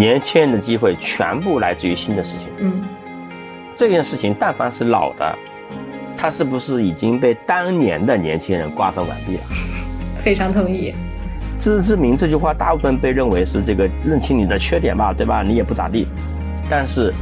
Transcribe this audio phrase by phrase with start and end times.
[0.00, 2.48] 年轻人的机会全部来自于新的事情。
[2.56, 2.82] 嗯，
[3.76, 5.36] 这件事情但凡是老的，
[6.16, 9.42] 它是不是已经被当年的年轻人瓜分完毕了？
[10.18, 10.90] 非常同意。
[11.58, 15.42] 自知之明这句话，大部分被认为是这个认清你的缺点吧，对吧？
[15.42, 16.08] 你也不咋地。
[16.70, 17.12] 但是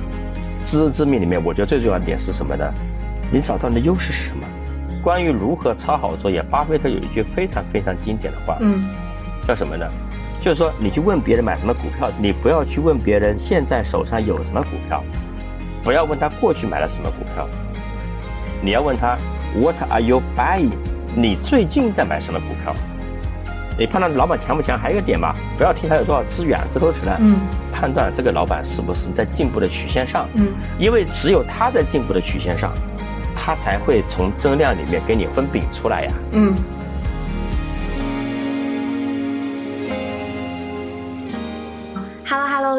[0.64, 2.72] 自知之明里面，我觉得最重要的点是什么呢？
[3.32, 4.46] 你找到你的优势是什么？
[5.02, 8.84] 关于如何抄好作业，巴菲特有一句非常非常经典的话，嗯，
[9.48, 9.84] 叫什么呢？
[10.40, 15.02] 就是说，你去问别人买什么股票，你不要去问别人现在手上有什么股票，
[15.82, 17.46] 不要问他过去买了什么股票，
[18.62, 19.16] 你要问他
[19.60, 20.70] What are you buying？
[21.16, 22.72] 你最近在买什么股票？
[23.78, 27.16] 你判断老板强不强，还有一个点吧，不要听他有多少资源，这都是呢。
[27.20, 27.38] 嗯，
[27.72, 30.28] 判断这个老板是不是在进步的曲线上。
[30.34, 30.48] 嗯，
[30.78, 32.72] 因为只有他在进步的曲线上，
[33.36, 36.12] 他才会从增量里面给你分饼出来呀。
[36.32, 36.54] 嗯。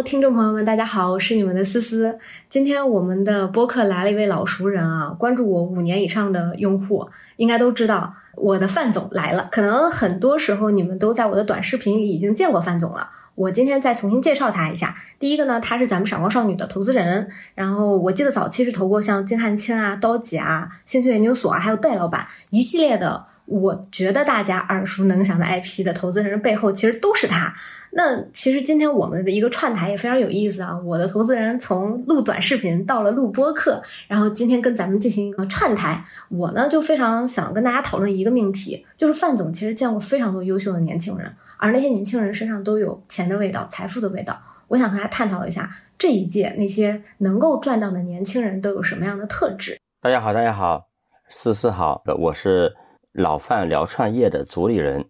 [0.03, 2.17] 听众朋友们，大家好，我是你们的思思。
[2.47, 8.13] 今天我们的播客来了一位老熟人啊，关注我五年以上的用户应该都知道。
[8.35, 13.09] 我的范总来了，可能很多时候你们都在我的短视频里已经见过范总了。
[13.35, 14.95] 我今天再重新介绍他一下。
[15.19, 27.51] 第一个呢，他是咱们闪光少女的投资人，然后我记得早期是投过像金汉卿啊、刀姐啊、兴趣研究所啊，还有戴老板一系列的，我觉得大家耳熟能详的 IP 的投资人背后，其实都是他。
[27.91, 30.79] 那其实今天我们的一个串台也非常有意思啊！
[30.85, 36.05] 我的投资人从录短视频到了录播课，然后今天跟咱们进行一个串台。
[36.29, 44.39] 我呢就非常想跟大家讨论一个命题，就是范总其实见过非常多优秀的年轻人，而那些年轻人身上都有钱的味道、财富的味道。
[44.67, 49.79] 我想和大家探讨一下这一届那些能够赚到的年轻人都有什么样的特质。
[49.99, 50.87] 大家好，大家好，
[51.27, 52.71] 思思好，我是
[53.13, 55.03] 老范聊创业的主理人。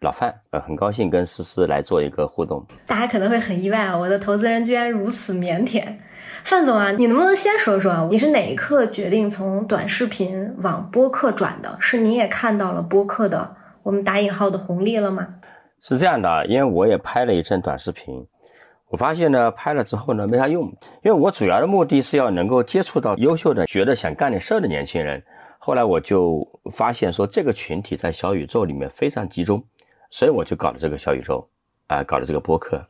[0.00, 2.66] 老范，呃，很高兴跟思思来做一个互动。
[2.88, 5.96] 大家可能会很意外啊，我的投资人居然如此腼腆。
[6.44, 11.76] 范总啊，你能不能先说说，你是哪一刻决定从短视频往播客转的？
[11.78, 13.54] 是你也看到了播客的
[13.84, 15.24] 我们打引号的红利了吗？
[15.80, 18.26] 是这样的，因为我也拍了一阵短视频，
[18.90, 20.64] 我发现呢，拍了之后呢没啥用，
[21.04, 25.22] 因为我主要的目的是要能够接触到优秀的、觉得想干点事儿的年轻人。
[25.60, 29.64] 后来我就发现说，这个群体在小宇宙里面非常集中。
[30.10, 31.48] 所以我就搞了这个小宇宙，
[31.86, 32.86] 啊，搞了这个播客。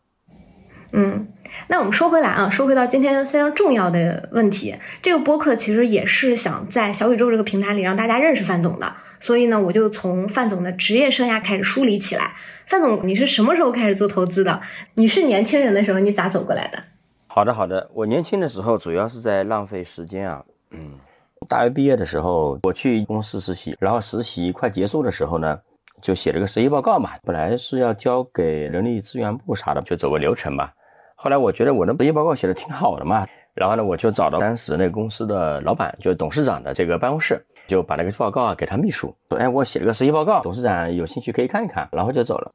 [0.92, 1.26] 嗯，
[1.68, 8.92] 那我们说回来啊，说回到今天非常重要的问题，这个播客其实也是想在小宇宙这个平台里让大家认识范总的。
[9.20, 12.34] 所以呢，我就从范总的职业生涯开始梳理起来。
[12.66, 14.60] 范总，你是什么时候开始做投资的？
[14.94, 16.82] 你是年轻人的时候，你咋走过来的？
[17.28, 17.88] 好的，好的。
[17.94, 20.44] 我年轻的时候主要是在浪费时间啊。
[20.72, 20.98] 嗯，
[21.48, 25.58] 大学毕业的时候，我去公司实习，然后实习快结束的时候呢。
[26.00, 30.68] 就写了个实习报告嘛，本来是要交给人力资源部啥的，就走个流程嘛。
[31.14, 42.50] 后来我觉得我的实习报告写的挺好的嘛，然后呢，我就找到当时那个公司的老板，就是董事长的这个办公室，就把那个报告啊给他秘书说：“哎，我写了个实习报告，董事长有兴趣可以看一看。”然后就走了。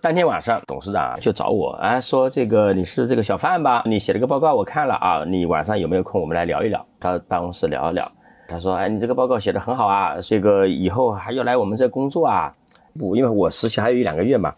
[0.00, 3.82] 当天晚上，董事长就找我，哎，说这个你是这个小范吧？
[3.86, 6.20] 你写了个报告，我看了啊，你晚上有没有空？
[6.20, 6.86] 我们来聊一聊。
[7.00, 8.08] 到办公室聊一聊。
[8.54, 12.54] 他说：“哎，你这个报告写的很好啊，这个以后还要来我们这工作啊。”
[12.96, 14.54] 不，因为我实习还有一两个月嘛，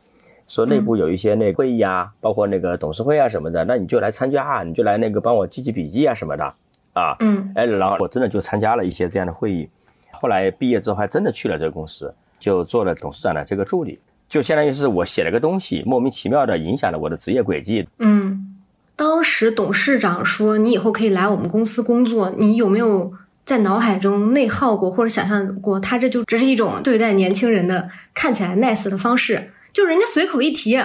[0.46, 6.44] 说内部有一些那会议啊，包括那个董事会啊什么的，那你就来参加啊，你就来那个帮我记记笔记啊什么的
[6.92, 7.16] 啊。
[7.20, 9.66] 嗯，哎，然后我真的就参加了一些这样的会议，
[10.10, 13.98] 后来毕业之后还真的去了这个公司，就做了董事长的这个助理，
[14.28, 17.88] 就相当于是我写了个东西，莫名其妙的影响了我的职业轨迹。
[18.00, 18.54] 嗯，
[18.96, 23.14] 当时董事长说你以后可以来我们公司工作，你有没有？
[23.46, 30.76] 在脑海中内耗过或者想象过，他这就只是一种对待年轻人的看起来 nice 的方式，就人家随口一提。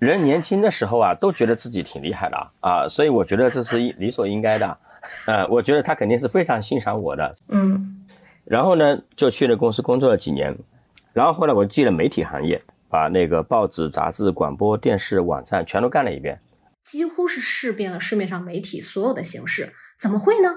[0.00, 4.76] 人年轻的时候啊，都觉得自己挺厉害的啊，所以我觉得这是理所应该的。
[5.26, 7.34] 呃，我觉得他肯定是非常欣赏我的。
[7.48, 8.04] 嗯。
[8.44, 10.52] 然后呢，就去了公司工作了几年，
[11.12, 16.40] 然后后来我进了媒体行业，把那个报纸、杂志、广播电视、网站全都干了一遍，
[16.82, 19.72] 几乎是试遍了市面上媒体所有的形式。
[19.96, 20.48] 怎么会呢？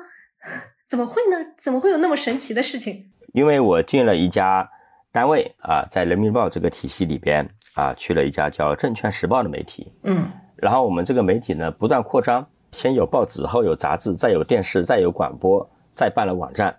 [0.87, 1.37] 怎么会呢？
[1.57, 3.05] 怎么会有那么神奇的事情？
[3.33, 4.69] 因为我进了一家
[5.11, 9.91] 单位啊，在人民日报这个体系里边啊，去了一家叫《证券时报》的媒体。
[10.03, 16.75] 嗯，然后我们这个媒体呢，不断扩张，先有报纸，后有杂志，再有电视，再有广播，再办了网站。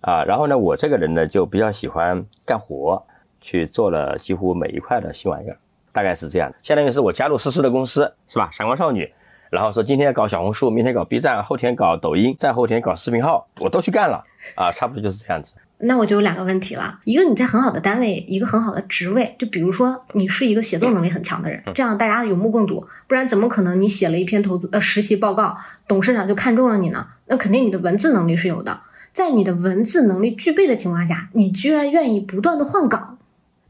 [0.00, 3.02] 啊，然后呢，我这个人呢，就比较喜欢干活，
[3.40, 5.56] 去做了几乎每一块的新玩意儿，
[5.92, 6.52] 大概是这样。
[6.62, 8.50] 相当于是我加入思思的公司，是吧？
[8.50, 9.10] 闪光少女。
[9.50, 14.22] 然后说今天搞小红书，明天搞 B 站，后天搞抖音，再后天搞视频号，我都去干了
[14.54, 15.52] 啊，差不多就是这样子。
[15.78, 25.56] 那我就有两个问题了，一个你在很好的单位，一个很好的职位，就比如说你是一个写作能力很强的人，这样大家有目共睹，不然怎么可能你写了一篇投资呃实习报告，
[25.86, 27.06] 董事长就看中了你呢？
[27.26, 28.80] 那肯定你的文字能力是有的，
[29.12, 33.18] 在你的文字能力具备的情况下，你居然愿意不断的换岗，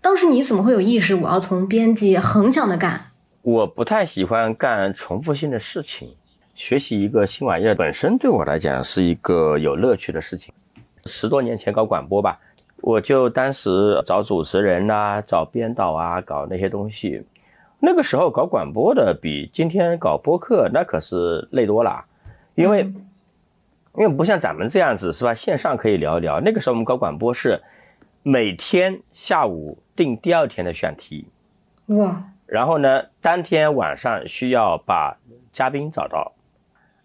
[0.00, 3.06] 当时你怎么会有意识我要从编辑横向的干？
[3.44, 6.08] 我不太喜欢干重复性的事情，
[6.55, 10.55] 学习一个新玩意儿本身对我来讲是一个有乐趣的事情。
[11.05, 12.41] 十多年前搞广播吧，
[12.81, 17.23] 我就当时找主持人呐，找编导啊，搞那些东西。
[17.79, 22.02] 那个时候搞广播的比今天搞播客那可是累多了，
[22.55, 22.81] 因为
[23.94, 25.35] 因为不像咱们这样子是吧？
[25.35, 26.41] 线上可以聊一聊。
[26.41, 27.61] 那个时候我们搞广播是
[28.23, 31.26] 每天下午定第二天的选题，
[31.88, 32.25] 哇！
[32.46, 35.17] 然后呢，当天晚上需要把
[35.52, 36.32] 嘉宾找到。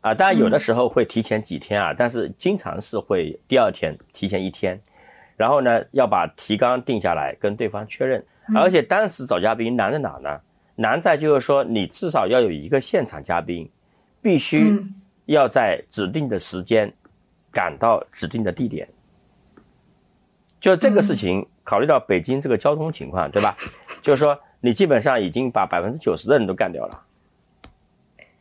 [0.01, 4.79] 啊，当然有的时候会提前几天啊，但是经常是会第二天提前一天，
[5.35, 8.25] 然后呢要把提纲定下来跟对方确认，
[8.55, 10.39] 而且当时找嘉宾难在哪呢？
[10.75, 13.69] 难在就是说你至少要有一个现场嘉宾，
[14.21, 14.81] 必须
[15.25, 16.93] 要在指定的时间
[17.51, 18.87] 赶到指定的地点，
[20.61, 23.53] 就这个事情考虑到北京这个交通情况，对吧？
[24.01, 27.03] 就是说你基本上已经把百分之九十的人都干掉了。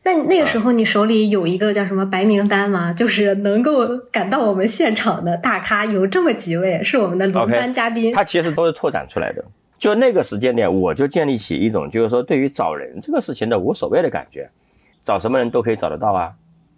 [0.04, 2.92] 那那个时候你手里有一个叫什么白名单吗？
[2.96, 8.14] 就是能够赶到我们现场的大咖有这么几位，是我们的轮班嘉宾。
[8.14, 9.44] 他其实都是拓展出来的。
[9.78, 14.48] 就那个时间点，我就建立起一种就是说对于找人这个事情的无所谓的感觉，
[15.04, 16.32] 找什么人都可以找得到啊。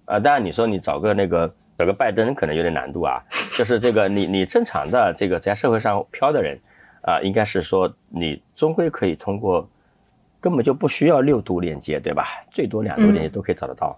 [0.07, 3.23] 啊，当然你说你找个那个找个拜登可能有点难度啊。
[3.57, 6.59] 就是这个你你正常的这个在社会上飘的人
[7.03, 9.69] 啊，应该是说你终归可以通过。
[10.43, 12.25] 根本就不需要六度链接，对吧？
[12.51, 13.95] 最多两度链接都可以找得到。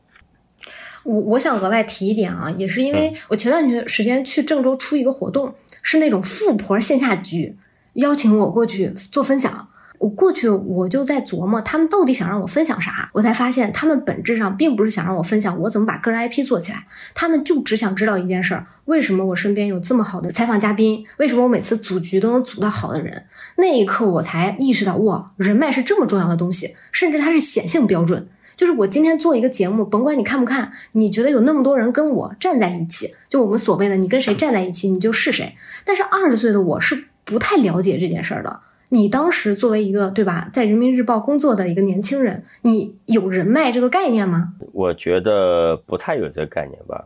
[1.04, 5.54] 我我想额外提一点啊，也是因为我前段时间去郑州出一个活动，
[5.84, 7.56] 是那种富婆线下局，
[7.92, 9.68] 邀请我过去做分享。
[10.02, 13.08] 我过去，我就在琢磨他们到底想让我分享啥。
[13.12, 16.84] 我才发现，他们本质上并不是想让我分享我怎么把个人 IP 做起来，
[17.14, 21.06] 他们就只想知道一件事儿：为什么我身边有这么好的采访嘉宾？
[21.18, 23.24] 为什么我每次组局都能组到好的人？
[23.54, 28.26] 那一刻，我才意识到，哇，人脉是这么重要的东西，甚至它是显性标准。
[28.56, 35.54] 就是我今天做一个节目，甭管你看不看，你觉得有那么多人跟我站在一起，就我们所谓的你跟谁站在一起，你就是谁。
[35.84, 38.58] 但是二十岁的我是不太了解这件事儿的。
[38.92, 44.52] 你当时作为一个对吧，在人民日报工作的一个年轻人，你有人脉这个概念吗？
[44.74, 47.02] 我觉得不太有这个概念吧。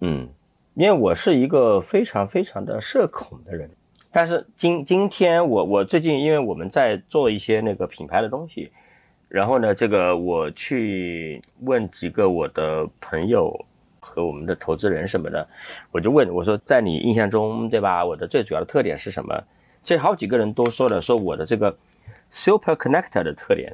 [0.00, 0.28] 嗯，
[0.74, 3.70] 因为我是一个非常非常的社恐的人。
[4.10, 8.70] 但是今今天我我最近因为我们在做一些那个品牌的东西，
[9.30, 13.58] 然后呢，这个我去问几个我的朋友
[14.00, 15.48] 和我们的投资人什么的，
[15.92, 18.04] 我就问我说，在你印象中，对吧？
[18.04, 19.42] 我的最主要的特点是什么？
[19.84, 21.76] 这好几个人都说了，说我的这个
[22.30, 23.72] super connector 的特点，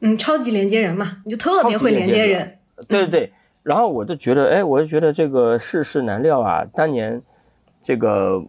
[0.00, 2.58] 嗯，超级连接人嘛，你就特别会连接人。
[2.88, 3.32] 对对对，
[3.62, 6.62] 然后我就觉得，哎，我就觉得这个世事难料啊。
[6.74, 7.20] 当年
[7.82, 8.42] 这个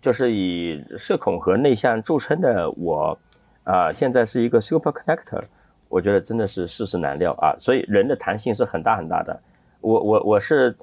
[0.00, 3.18] 就是以社恐和内向著称的我，
[3.64, 5.42] 啊，现在是一个 super connector，
[5.88, 7.54] 我觉得真的是世事难料啊。
[7.58, 9.38] 所以人的弹性是很大很大的。
[9.80, 10.74] 我我我是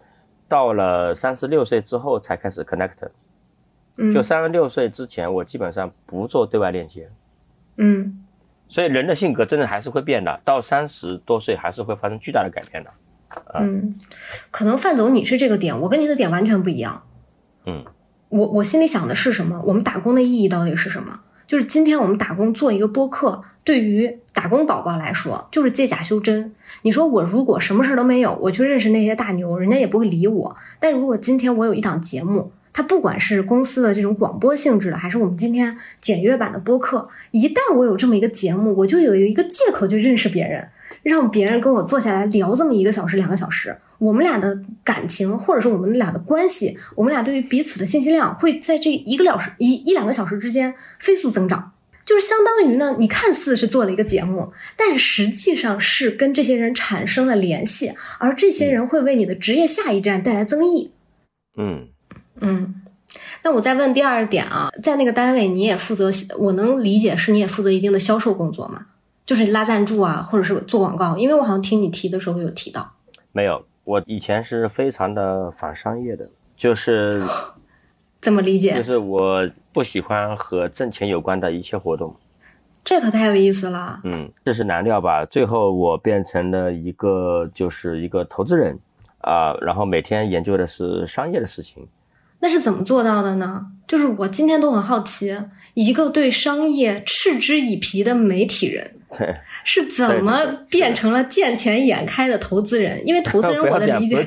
[0.47, 3.09] 到了三十六岁之后才开始 connector。
[4.13, 7.09] 就三十六岁之前，我基本上不做对外链接。
[7.77, 8.23] 嗯，
[8.67, 12.89] 所以人的性格真的还是会变的，到三十多岁还是会发生巨大的改变的。
[13.53, 13.95] 嗯，
[14.49, 17.03] 可能范总你是这个点，我跟你的点完全不一样。
[17.65, 17.85] 嗯，
[18.29, 19.61] 我我心里想的是什么？
[19.65, 21.19] 我们打工的意义到底是什么？
[21.47, 26.53] 就是今天我们打工做一个播客，对于打工宝宝来说，就是借假修真。
[26.83, 30.55] 你说我如果什么事儿都没有，我去认识那些大牛，人家也不会理我。
[30.79, 40.67] 但如果今天我有一档节目，它不管是公司的这种广播性质的，还是我们今天简约版的播客，一旦我有这么一个节目，我就有一个借口去认识别人，
[41.03, 51.73] 让别人跟我坐下来聊这么一个小时、两个小时，我们俩的感情，或者说我们俩的关系，我们俩对于彼此的信息量，会在这一个小时、一一两个小时之间飞速增长。
[52.03, 60.91] 就是相当于呢，你看似是做了一个节目，但实际上是跟这些人产生了联系，而这些人会为你的职业下一站带来增益。
[61.57, 61.89] 嗯。
[62.41, 62.75] 嗯，
[63.43, 68.87] 那我再问第二点啊，在那个单位你也负责，我能理解是你也负责一定的销售工作吗？
[69.25, 71.15] 就是拉赞助啊，或者是做广告？
[71.15, 72.93] 因为我好像听你提的时候有提到，
[73.31, 77.21] 没有，我以前是非常的反商业的，就是
[78.19, 78.75] 怎么理解？
[78.75, 82.13] 就是我不喜欢和挣钱有关的一切活动，
[82.83, 84.01] 这可太有意思了。
[84.03, 85.23] 嗯，这是难料吧？
[85.25, 88.77] 最后我变成了一个就是一个投资人
[89.19, 91.87] 啊，然后每天研究的是商业的事情。
[92.41, 93.65] 那是怎么做到的呢？
[93.87, 95.37] 就是我今天都很好奇，
[95.73, 103.05] 一个对商业嗤之以鼻的媒体人， 对，是怎么变成了见钱眼开的投资人？
[103.05, 104.25] 因为投资人， 我的理解，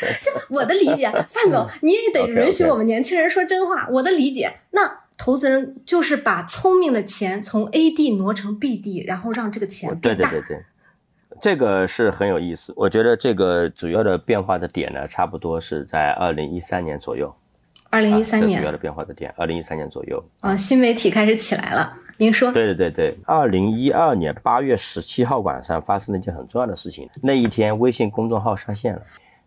[0.48, 3.86] 我的理解，范总，你也得允许我们年轻人说真话。
[3.90, 10.62] 我的理解，那投资人就是把聪明的钱从 A 地挪成 B 地，然后让这个钱对对对对。
[11.40, 17.34] 这个是很有意思，我觉得这个主要的变化的点呢，差不多是在二零一三年左右。
[17.92, 21.92] 二零一三年主要的变化的点，二零一三年左右啊，新媒体开始起来了。
[22.16, 22.50] 您说？
[22.50, 29.02] 对对对对，二零一二年八月十七号晚上发生了一件很重要的事情，那一天微信公众号上线了，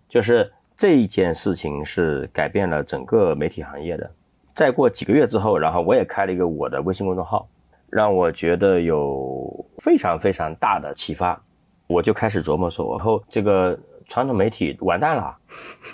[0.08, 4.08] 就是这一件事情是改变了整个媒体行业的。
[4.54, 7.48] 再过几个月之后，然后我也开了一个我的微信公众号，
[7.90, 11.42] 让我觉得有非常非常大的启发。
[11.88, 13.76] 我就开始琢磨说，然后这个
[14.06, 15.36] 传统媒体完蛋了，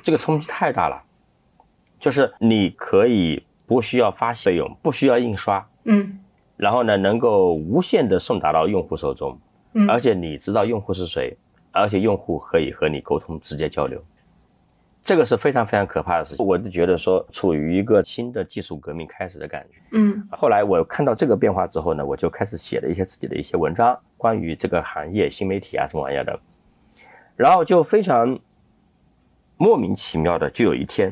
[0.03, 1.01] 这个冲击太大了。
[2.01, 6.20] 就是你可以不需要发费用，不需要印刷，嗯，
[6.58, 9.39] 然后呢，能够无限的送达到用户手中，
[9.74, 11.38] 嗯，而且你知道用户是谁，
[11.72, 14.03] 而且用户可以和你沟通，直接交流，
[15.03, 16.46] 这个是非常非常可怕的事情。
[16.46, 20.27] 我就觉得说，处于一个新的技术革命开始的感觉，嗯。
[20.31, 23.98] 后来我看到这个变化之后呢，我就开始写了一些自己的一些文章。
[24.17, 26.39] 关于这个行业新媒体啊什么玩意儿的，
[27.36, 28.38] 然后就非常
[29.58, 31.12] 莫名其妙的，就有一天，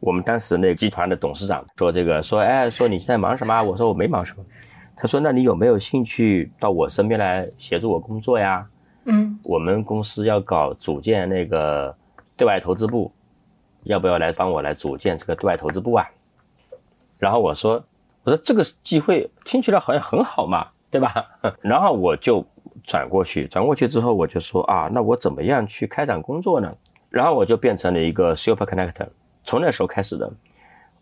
[0.00, 3.62] 我们当时那个集团的董事长说这个说，哎，说你现在忙什么？
[3.62, 4.44] 我说我没忙什么。
[4.96, 8.66] 他说那你有没有兴趣到我身边来协助我工作呀？
[9.04, 11.94] 嗯，我们公司要搞组建那个
[12.36, 13.12] 对外投资部，
[13.84, 16.06] 要不要来帮我来组建这个对外投资部啊？
[17.18, 17.82] 然后我说
[18.24, 20.66] 我说这个机会听起来好像很好嘛。
[20.92, 21.24] 对吧？
[21.62, 22.44] 然后我就
[22.82, 26.68] 转过去，转过去之后我就说啊，那我怎么样去开展工作呢？
[27.08, 29.06] 然后我就变成了一个 super connector。
[29.44, 30.30] 从那时候开始的，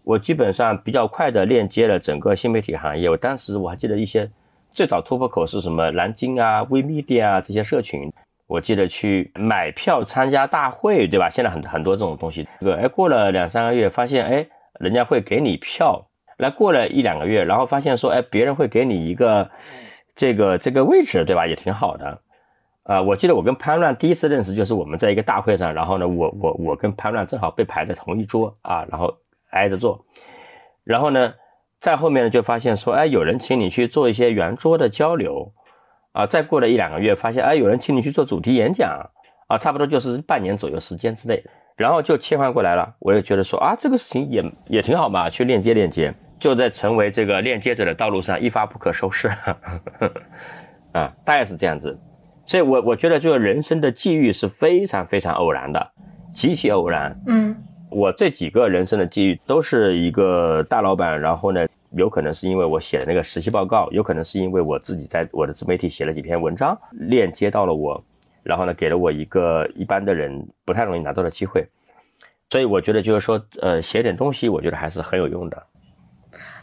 [0.05, 3.11] 我基本上比较快的链接了整个新媒体行业。
[3.11, 4.31] 我当时我还记得一些
[4.73, 8.13] 最早突破口是什么蓝鲸啊、微 media 啊这些社群。
[8.47, 11.29] 我记得去买票参加大会，对吧？
[11.29, 12.49] 现在很很多这种东西。
[12.61, 14.47] 这个哎，过了两三个月，发现哎，
[14.81, 16.07] 人家会给你票。
[16.39, 19.51] 来过了一两个月，然后发现说，哎，别人会给你一个
[20.15, 21.47] 这个这个位置，对吧？
[21.47, 22.23] 也挺好的。
[22.89, 29.15] 啊，我记得我跟潘乱第一次认识就是我们在一个大会上，然后呢，我我我跟潘乱正好被排在同一桌啊，然后
[29.51, 30.03] 挨着坐。
[30.85, 31.35] 然后呢，
[31.79, 35.53] 在后面呢就发现说，哎，有人请你去做一些圆桌的交流。
[36.13, 38.89] 啊，再过了一两个月，发现哎，有人请你去做主题演讲。
[39.49, 41.45] 啊，差不多就是半年左右时间之内，
[41.77, 42.97] 然后就切换过来了。
[43.01, 46.15] 我也觉得说啊，这个事情也也挺好嘛，去链接链接。
[46.41, 49.29] 就在成为这个链接者的道路上一发不可收拾，
[50.93, 51.99] 啊，大概是这样子，
[52.49, 55.91] 所以，我我觉得这个人生的际遇是非常非常偶然的，
[56.33, 57.15] 极其偶然。
[57.27, 57.55] 嗯，
[57.91, 68.03] 我这几个人生的际遇都是一个大老板，然后呢，有可能是因为我写的那个实习报告，有可能是因为我自己在我的自媒体写了几篇文章，链接到了我，
[68.43, 71.69] 然后呢，给了我一个一般的人不太容易拿到的机会，
[72.49, 75.63] 所以我觉得就是说，呃，写点东西，我觉得还是很有用的。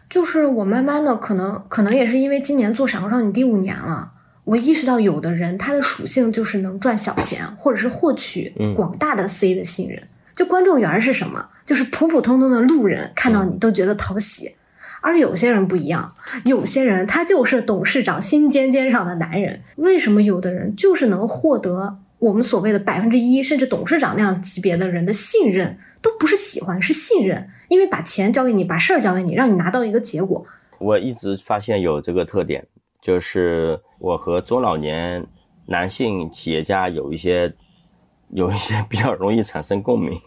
[0.10, 4.14] 就是我慢慢的，可能可能也是因为今年做闪光少女第五年了，
[4.46, 10.02] 我意识到有的人他的属性就是能赚小钱，或者是获取广大的 C 的信任。
[10.34, 11.46] 就观众缘是什么？
[11.66, 14.56] 就是普普通通的路人看到你都觉得讨喜。
[15.02, 16.14] 而有些人不一样，
[16.46, 19.62] 有些人他就是董事长心尖尖上的男人。
[19.76, 25.78] 为什么有的人就是能获得我们所谓的百分之一，甚至董事长那样级别的人的信任？
[26.02, 30.46] 都不是喜欢，是信任，因为把钱交给你，把事儿交给你，让你拿到一个结果。
[30.78, 32.64] 我一直发现有这个特点，
[33.06, 35.24] 就是我和中老年
[35.68, 37.54] 男性企业家有一些
[38.30, 40.20] 有一些 比较容易产生共鸣。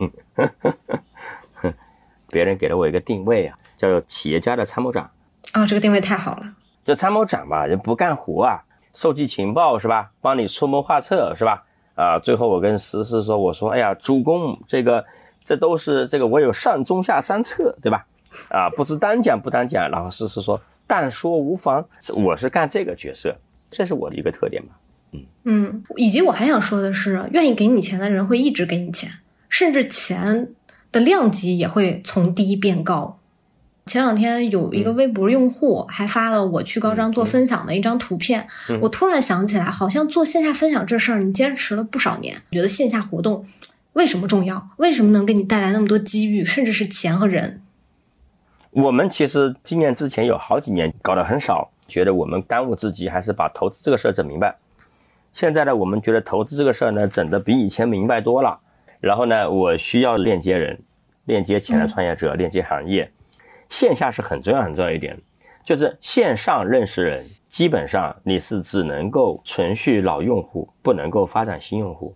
[2.28, 5.10] 别人给了我一个定位啊，叫做企业家的参谋长。
[5.54, 6.54] 啊，这个定位太好了。
[6.84, 8.62] 这参谋长吧，人不干活啊，
[8.94, 10.12] 收集情报是吧？
[10.20, 11.64] 帮你出谋划策是吧？
[11.96, 15.04] 啊，最后我跟思思说，我说，哎呀，主公这个。
[15.44, 18.06] 这都是这个，我有上中下三策，对吧？
[18.50, 23.36] 啊，不知单讲不单讲，然后思思说但说无妨，我是干这个角色，
[23.70, 24.70] 这是我的一个特点嘛。
[25.12, 29.08] 嗯嗯，以及我还想说的是，愿意给你钱的人会一直给你钱，
[29.48, 30.48] 甚至钱
[30.90, 33.18] 的量级也会从低变高。
[33.86, 38.46] 前两天有一个微博用户还发了我去高张做分享的一张图片，
[38.82, 43.46] 我突然想起来，好像做线下分享这事儿，你坚持了不少年，觉得线下活动。
[43.94, 44.70] 为什么重要？
[44.76, 47.62] 为什么能给你带来那么多机遇，甚至是钱和人？
[48.70, 54.54] 我们其实今年之前有好几年搞得很少，觉得我们当务之急还是把投资这个事儿整明白。
[55.32, 58.58] 现在呢，我们觉得投资这个事儿呢整得比以前明白多了。
[59.00, 60.78] 然后呢，我需要链接人，
[61.26, 63.10] 链接潜在创业者，链接行业。
[63.68, 65.16] 线下是很重要很重要一点，
[65.62, 72.14] 就是线上认识人，基本上你是只能够存续老用户，不能够发展新用户。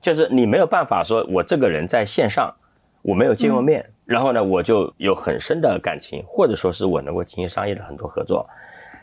[0.00, 2.54] 就是你没有办法说，我这个人在线上
[3.02, 8.46] 我没有见过面，然后呢我就有很深的感情，或者说是我能够进行商业的很多合作，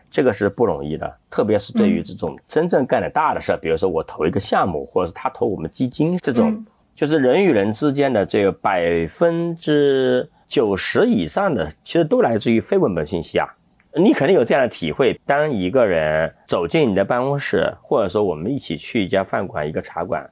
[0.10, 1.13] 这个是不容易的。
[1.29, 6.65] 特别是对于这种真正干的大的事儿，比如说我投一个项目，或者是他投我们基金这种，
[6.96, 10.29] 就是人与人之间的这个百分之。
[10.51, 13.48] 九十以上的其实都来自于非文本信息啊，
[13.96, 15.17] 你肯定有这样的体会。
[15.25, 20.29] 当一个人走进你的办公室，或者说我们一起去一家饭馆、一个茶馆，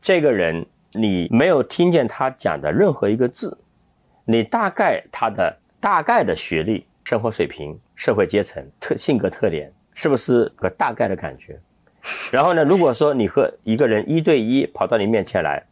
[0.00, 3.54] 这个人你没有听见他讲的任何一个字，
[4.24, 11.58] 你大概他的大概的学历、生活水平、社会阶层、特性格特点，是不是个大概的感觉？
[12.30, 15.62] 然后呢，如果说你和一个人一对一跑到你面前来，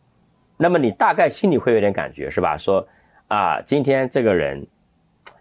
[0.56, 2.56] 那么你大概心里会有点感觉，是吧？
[2.56, 2.86] 说。
[3.30, 4.66] 啊，今天这个人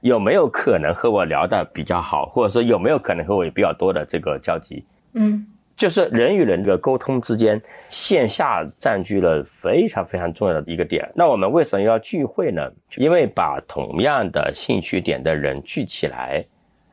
[0.01, 4.85] 有没有可能和我聊的比较好，或者说有没有可能和我有比较多的这个交集？
[5.13, 5.43] 嗯，
[5.79, 11.09] 就是人与人的沟通之间，线下占据了非常非常重要的一个点。
[11.15, 12.69] 那我们为什么要聚会呢？
[12.97, 16.43] 因为把同样的兴趣点的人聚起来，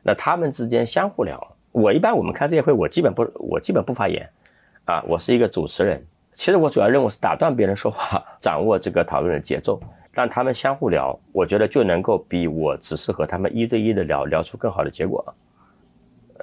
[0.01, 1.37] 那他们之间相互聊。
[1.73, 4.29] 我一般我们开这些会，我基本不我基本不发言，
[4.85, 6.01] 啊，我是一个主持人。
[6.33, 9.77] 其实我主要任务是打断别人说话，掌握这个讨论的节奏。
[10.13, 15.35] 让他们相互聊，我觉得就能够比我只是和他们一对一的聊聊出更好的结果。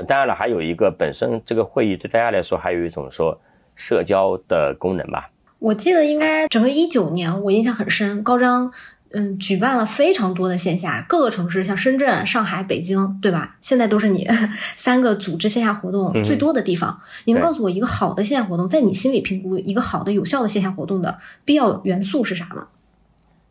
[0.06, 3.38] 当然了，还有一个本身这个会议对大家来说还有一种说
[3.74, 5.30] 社交的功能吧。
[5.58, 8.70] 我记得应该整个一九年，我印象很深，高张
[9.12, 13.56] 嗯举办了非常多的线下，各个城市像深圳、上海、北京，对吧？
[13.60, 14.28] 现在都是你
[14.76, 17.00] 三个组织线下活动最多的地方。
[17.24, 22.66] 你能告诉我一个好的线下活动，在你心里评估一个好的有效的线下活动的必要元素是啥吗？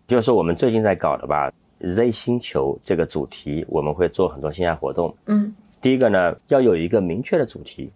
[0.05, 5.15] 就是我们最近在搞的吧，Z 星球这个主题，我们会做很多线下活动。
[5.25, 7.91] 嗯，第一个呢，要有一个明确的主题，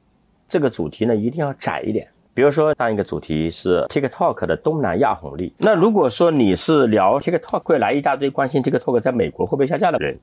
[0.50, 2.06] 这个主题呢一定要窄一点。
[2.34, 10.20] 比如说，当一个主题是 TikTok 的东南亚红利，那如果说你是聊 TikTok，会来一大堆关心 TikTok 在美国会不会下架的人。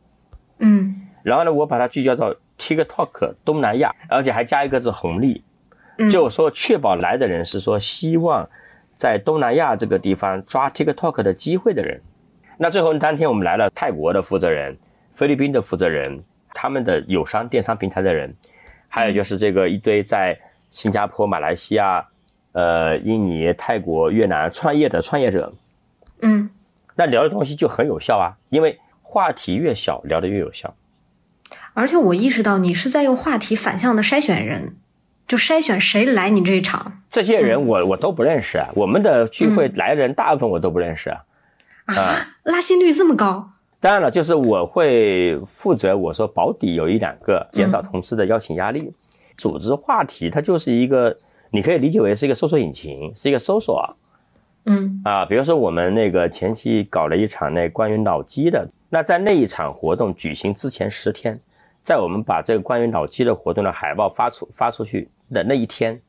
[0.59, 5.42] 嗯，然后呢，我把它聚焦到 TikTok 东南亚，而且还加一个字红利，
[6.11, 8.46] 就说确保来的人是说希望。
[8.96, 12.00] 在东南亚这个地方抓 TikTok 的机会的人，
[12.59, 14.77] 那最后当天我们来了泰国的负责人、
[15.12, 16.22] 菲律宾的负责人、
[16.55, 18.35] 他们的友商电商平台的人，
[18.88, 20.38] 还有就是这个一堆在
[20.71, 22.07] 新加坡、马来西亚、
[22.53, 25.53] 呃印尼、泰国、越南创业的创业者，
[26.23, 26.49] 嗯，
[26.95, 30.75] 那聊的东西就很有效啊，因为话题越小，聊的越有效。
[31.75, 34.77] 而且我意识到你是在用话题反向的筛选人。
[35.27, 37.01] 就筛选谁来你这一场？
[37.11, 38.69] 这些人我我都不认识啊。
[38.75, 41.25] 我们的聚会来的人大部分我都不认识啊。
[41.87, 43.54] 啊，拉新率这么高？
[43.85, 48.90] 当然了，就是我会负责，我说保底有一两个，减少同事的邀请压力。
[49.37, 51.14] 组织话题它就是一个，
[51.51, 53.94] 你可以理解为是一个搜索引擎，是一个搜索。
[54.64, 61.38] 嗯啊，比如说我们那个前期搞了一场那关于脑机的，那在那一场活动举行之前十天。
[61.83, 66.01] 在我们把这个关于脑机的活动的海报发出发出去的那一天，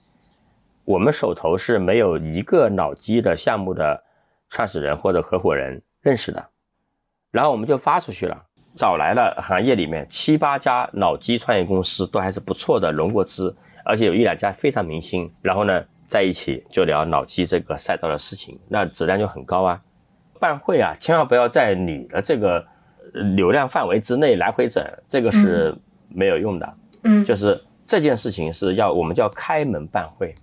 [0.86, 4.02] 我们手头是没有一个脑机的项目的
[4.48, 6.42] 创始人或者合伙人认识的，
[7.36, 8.42] 然后我们就发出去了，
[8.76, 19.82] 找来了行业里面七八家脑机创业公司，都还是不错的，融过资，而且有一两家非常明星，然后呢在一起就聊脑机这个赛道的事情，那质量就很高啊。
[20.40, 22.66] 办会啊，千万不要在你的这个。
[23.38, 25.74] 流量范围之内来回整，这个是
[26.10, 26.74] 没有用的。
[27.04, 30.36] 嗯，就是这件事情是要我们叫开门办会，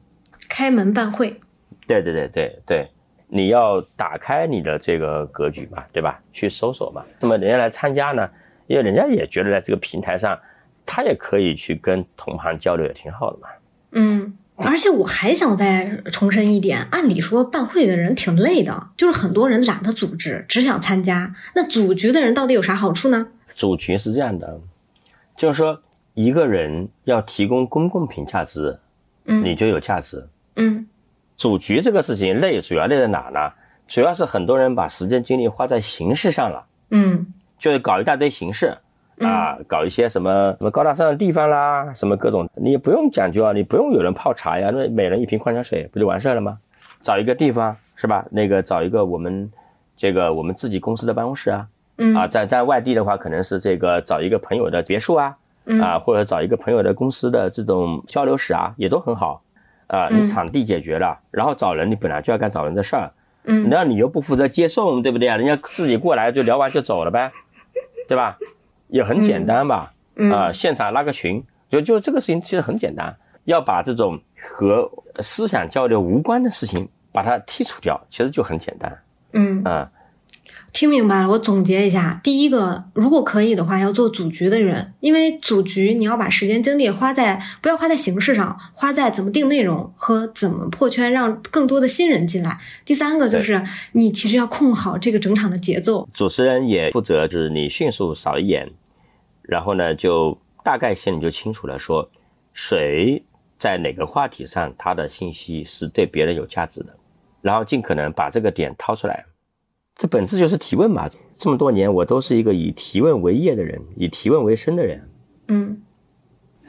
[0.48, 1.38] 开门办会。
[1.87, 2.90] 对对对对对，
[3.35, 6.21] 你要打开你的这个格局嘛，对吧？
[6.35, 7.03] 去搜索嘛。
[7.21, 8.29] 那么人家来参加呢，
[8.66, 10.38] 因为人家也觉得在这个平台上，
[10.85, 13.49] 他也可以去跟同行交流，也挺好的嘛。
[13.92, 14.37] 嗯。
[14.57, 21.35] 而且我还想再重申一点，按理说办会的人挺累的，就是很多人懒得组织，只想参加。
[21.55, 23.29] 那组局的人到底有啥好处呢？
[23.57, 24.61] 组局是这样的，
[25.35, 25.83] 就是说
[26.14, 28.79] 一个人要提供公共品价值，
[29.25, 30.29] 嗯，你就有价值。
[30.57, 30.87] 嗯，
[31.37, 33.53] 组局这个事情累，主要累在哪呢？
[33.87, 36.64] 主要是很多人把时间精力花在形式上了。
[36.90, 37.27] 嗯，
[37.59, 38.77] 就是搞一大堆形式。
[39.18, 46.59] 啊，搞一些什么什么高大上的地方啦，什么各种，你也不用讲究啊，你不用有人泡茶呀，那每人一瓶矿泉水不就完事儿了吗？
[47.03, 48.25] 找一个地方是吧？
[48.31, 49.49] 那个找一个我们
[49.97, 51.68] 这个我们自己公司的办公室啊，
[52.16, 55.37] 啊，在在外地的话，可能是这个找一个朋友的别墅啊，
[55.81, 59.40] 啊，或者找一个朋友的公司的这种交流室啊，也都很好
[59.92, 60.09] 啊。
[60.11, 63.12] 你场地解决了，然后找人，你本来就要干找人的事儿
[63.44, 65.37] 嗯那你又不负责接送，对不对啊？
[65.37, 67.31] 人家自己过来就聊完就走了呗，
[68.09, 68.38] 对吧？
[68.88, 69.92] 也很简单吧？
[70.16, 78.98] 嗯啊、现场拉个群，就就这个事情其实很简单，要把这种和思想交流无关的事情把它剔除掉，其实就很简单
[79.33, 79.90] 嗯，啊、
[80.72, 81.28] 听明白了。
[81.28, 92.58] 我总结一下，第一个，如果可以的话，要做组局的人，因为组局你要把时间精力花在不要花在形式上，花在怎么定内容和怎么破圈，让更多的新人进来。
[92.85, 96.08] 第三个就是你其实要控好这个整场的节奏。
[96.14, 98.70] 主持人也负责，就是你迅速扫一眼，
[99.42, 102.08] 然后呢，就大概心里就清楚了，说
[102.54, 103.22] 谁
[103.58, 106.96] 在哪个话题上他的信息是对别人有价值的，
[107.42, 109.26] 然后尽可能把这个点掏出来。
[109.96, 111.09] 这本质就是提问嘛。
[111.38, 115.09] 这么多年，我都是一个以提问为业的人，以提问为生的人。
[115.48, 115.81] 嗯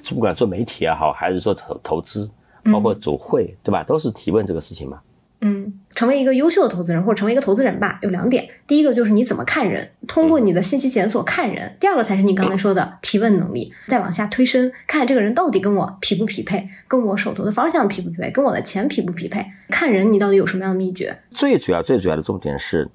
[0.09, 2.29] 不管做媒体也好，还是说投投资，
[2.71, 3.83] 包括组会，对吧？
[3.83, 4.99] 都是提问这个事情嘛。
[5.41, 8.49] 嗯，成为一个优秀的投资人或者成为一个投资人吧，有两点。
[8.65, 19.45] 第一个就是你怎么看人，通过你的信息检索看人；第二个才是你刚才说的提问能力，再往下推深，看这个人到底跟我匹不匹配，跟我手头的方向匹不匹配，跟我的钱匹不匹配。
[19.69, 21.17] 看人你到底有什么样的秘诀？
[21.31, 22.89] 最主要、最主要的重点是，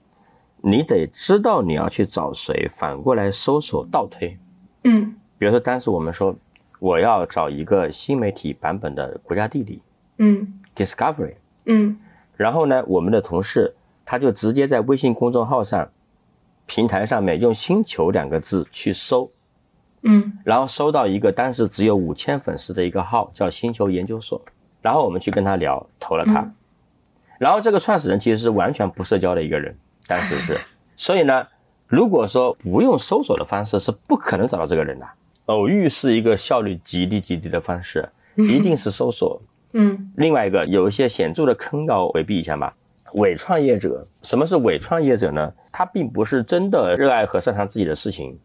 [0.61, 4.37] 你得知道你要去找谁，反过来搜索倒推。
[4.85, 5.15] 嗯。
[5.39, 6.35] 比如说，当时我们说
[6.81, 9.81] 我要找一个新媒体版本的国家地理
[10.19, 10.61] 嗯。
[10.75, 11.35] Discovery，
[11.67, 11.97] 嗯。
[12.37, 15.89] 然后呢，我们的同事他就直接在微信公众号上
[16.67, 19.31] 平台上面用“星球”两个字去搜，
[20.03, 20.39] 嗯。
[20.45, 24.41] 然后搜到一个当时只有五千粉丝的一个号，叫星球研究所，
[24.83, 26.41] 然后我们去跟他聊，投了他。
[26.41, 26.55] 嗯。
[27.39, 29.77] 然后这个创始人其实是完全不社交的一个人，
[30.09, 30.59] 当时是，
[30.97, 31.47] 所以呢，
[31.87, 35.07] 如果说不用搜索的方式，是不可能找到这个人的。
[35.47, 39.41] 偶遇是一个效率极低极低的方式，一定是搜索。
[39.73, 42.73] 嗯另外一个有一些显著的坑要回避一下嘛。
[43.15, 45.53] 伪创业者，什么是伪创业者呢？
[45.71, 48.39] 他并不是真的热爱和擅长自己的事情，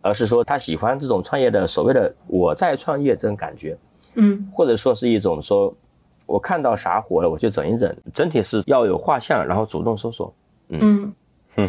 [0.00, 3.76] 而是说他喜欢这种创业的所谓的我在创业这种感觉，
[4.14, 5.72] 嗯或者说是一种说
[6.26, 10.32] 我看到啥火了我就整一整，整体是要有画像，然后主动搜索。
[10.70, 11.12] 嗯。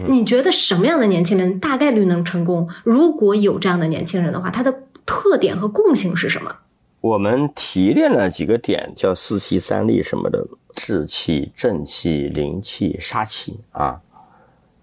[0.07, 2.69] 你觉得什么样的年轻人大概率能成功？
[2.83, 4.73] 如果有这样的年轻人的话，他的
[5.05, 6.55] 特点和共性是什么？
[7.01, 13.99] 我们提炼了几个点，叫四气三力什么的，志气、正气、灵气、杀气啊。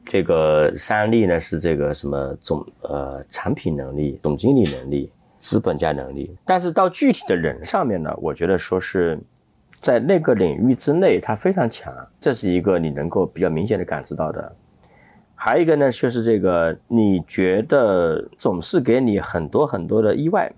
[0.04, 6.36] 这个三力呢是这个什么总呃产品能力、总经理能力、资本家能力。
[6.44, 9.18] 但是到具体的人上面呢，我觉得说是
[9.80, 14.56] 在那个领域之内它非常强，这是一个你能够比较明显的感知到的。
[15.34, 20.52] 还有一个呢，就是这个你觉得总是给你很多很多的意外，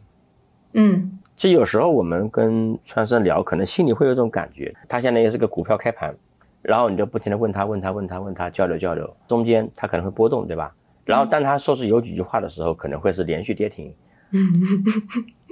[0.73, 6.15] 嗯其实有时候我们跟川生聊，可能心里会有一种感觉，他现在也是个股票开盘，
[6.63, 10.75] 然后你就不停的问他问他问他问他交流交流，中间他可能会波动，对吧？
[11.05, 13.95] 然后当他说出有几句话的时候，可能会是连续跌停，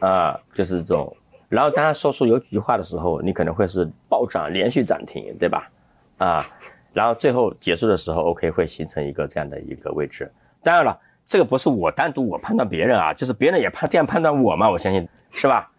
[0.00, 1.14] 啊、就是这种。
[1.48, 5.70] 然后当他说出有几句话的时候，你可能会是暴涨连续涨停，对吧？
[6.18, 6.46] 啊，
[6.92, 10.30] 然后最后结束的时候，OK 会形成一个这样的一个位置。
[10.62, 15.70] 当然了，这个不是我单独我判断别人啊，就是别人也判这样判断我嘛，我相信是吧？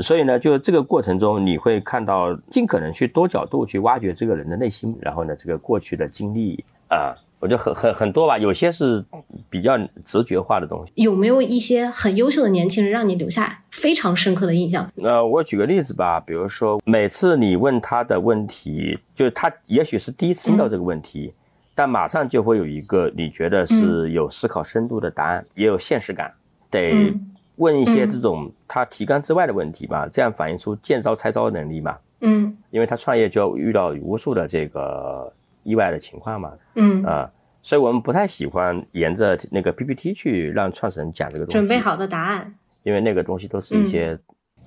[0.00, 9.04] 所以呢，就这个过程中，你会看到尽可能去多角度去挖掘这个人的内心，然后呢，这个过去的经历啊、我觉得很很很多吧，有些是
[9.50, 10.92] 比较直觉化的东西。
[11.02, 14.90] 有没有一些很优秀的年轻人让你留下非常深刻的印象？
[14.96, 21.34] 呃，我举个例子吧，比如说每次你问他的问题，就是他也许是第一次听到这个问题，
[21.74, 26.32] 但马上就会有一个你觉得是有思考深度的答案，也有现实感，
[26.70, 31.94] 得嗯问一些这种他提纲之外的问题吧，这样反映出见招拆招的能力嘛。
[32.22, 35.30] 嗯因为他创业就要遇到无数的这个
[35.62, 37.30] 意外的情况嘛，嗯，啊、
[37.62, 42.54] 所以我们不太喜欢沿着那个 PPT 去让创始人讲这个东西，准备，好的答案。
[42.84, 44.16] 因为那个东西都是一些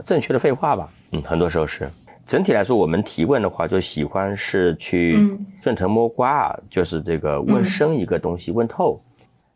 [0.03, 1.89] 正确的废话吧，嗯，很多时候是。
[2.25, 9.01] 整体来说，我们提问的话，就喜欢是去嗯顺藤摸瓜，啊，就是这个问深一个东西，问透。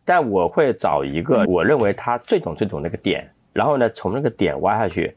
[0.05, 5.13] 但我会找一个我认为他最懂最懂那个点，然后呢，从那个点挖下去，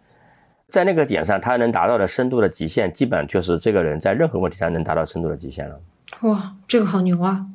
[0.68, 5.80] 在那个点上他能达到的深度的极限，基本就是这个人在任何问题上能达到深度的极限了。
[6.22, 7.46] 哇，这个好牛啊！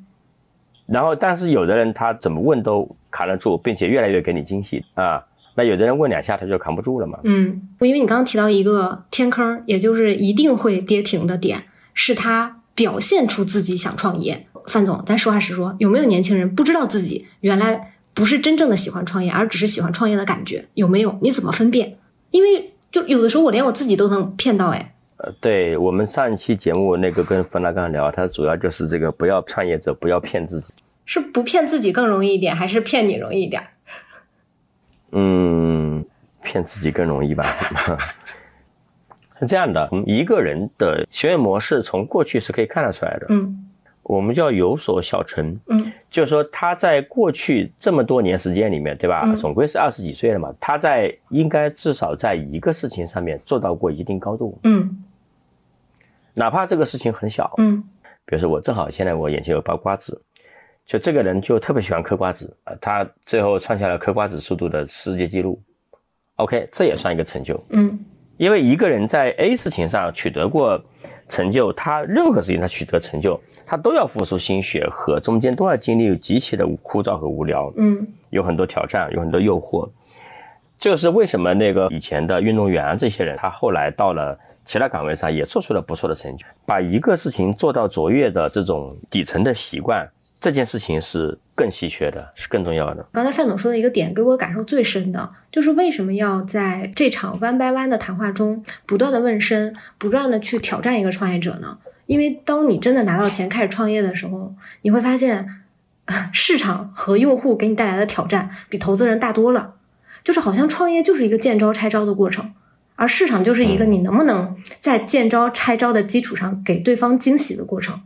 [0.86, 5.24] 然后，但是有的人他怎么问都扛得住，并且越来越给你惊喜啊。
[5.60, 7.20] 那有的人问两下他就扛不住了嘛。
[7.26, 14.46] 嗯，因为你刚刚提到一个天坑，也就是一定会跌停的点，是他表现出自己想创业。
[14.68, 20.66] 范总，咱实话实说，有没有年轻人不知道自己原来不是真正的喜欢创业，而只是喜欢创业的感觉？
[20.76, 21.20] 有没有？
[21.22, 21.98] 你怎么分辨？
[22.32, 30.74] 因为就有的时候我连我自己都能骗到，哎，呃，对我们上一期节目那个跟冯大刚聊，他主要就是这个不要创业者不要骗自己，
[31.06, 33.62] 是不骗自己更容易一点，还是骗你容易一点？
[35.12, 36.06] 嗯，
[36.42, 37.44] 骗自己更容易吧。
[39.40, 43.28] 是这样的，一个人的行为模式从过去是可以看得出来的。
[43.30, 43.66] 嗯
[44.04, 49.22] 我们叫有所小成，嗯就是说他在过去这么多年时间里面，对吧？
[49.24, 55.04] 嗯总归是二十几岁了嘛，他在应该至少在一个事情上面做到过一定高度，嗯
[56.34, 57.54] 哪怕这个事情很小。
[57.60, 57.84] 嗯
[58.26, 60.20] 比如说我正好现在我眼前有包瓜子，
[60.90, 65.62] 就这个人就特别喜欢嗑瓜子啊，他最后创下了嗑瓜子速度的世界纪录。
[66.38, 67.64] OK，这也算一个成就。
[67.70, 68.00] 嗯
[68.38, 70.82] 因为一个人在 A 事情上取得过
[71.28, 79.88] 成就，他任何事情他取得成就，他都要付出心血和中间都要经历极其的枯燥和无聊，嗯有很多挑战，有很多诱惑。
[80.80, 86.48] 这就是为什么那个以前的运动员啊这些人，他后来到了其他岗位上也做出了不错的成就。
[86.66, 90.10] 把一个事情做到卓越的这种底层的习惯，
[90.42, 93.06] 这件事情是更稀缺的，是更重要的。
[93.12, 101.78] 刚才范总说的一个点，给我感受最深的就是为什么要在这场 one by one 的谈话中不断的问深，不断的去挑战一个创业者呢？
[102.06, 105.62] 因为当你真的拿到钱开始创业的时候，你会发现，
[106.34, 109.76] 市场和用户给你带来的挑战比投资人大多了。
[110.24, 112.54] 就是好像创业就是一个见招拆招的过程，
[112.96, 118.02] 而市场就是一个你能不能在见招拆招的基础上给对方惊喜的过程。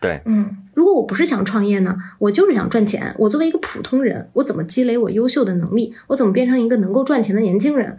[0.00, 3.14] 对，嗯，如果我不是想创业呢，我就是想赚钱。
[3.18, 5.94] 我作为一个普通人，我怎么积累我优秀的能力？
[6.06, 7.96] 我怎么变成一个能够赚钱的年轻人？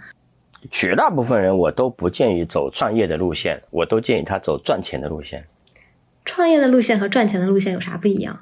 [0.69, 5.43] 绝大部分人我都不建议走创业的路线，我都建议他走赚钱的路线。
[6.25, 8.39] 创业的路线和赚钱的路线有啥不一样？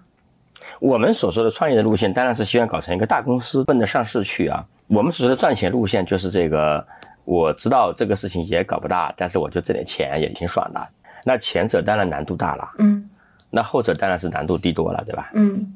[0.79, 4.65] 我们所说的创业的路线，当然是希望搞成一个大公司，奔着上市去啊。
[4.87, 6.85] 我们所说的赚钱路线，就是这个，
[7.25, 10.87] 我知道这个事情也搞不大，但是我就挣点钱也挺爽的。
[11.25, 13.09] 那前者当然难度大了，嗯
[13.49, 15.31] 那后者当然是难度低多了，对吧？
[15.33, 15.73] 嗯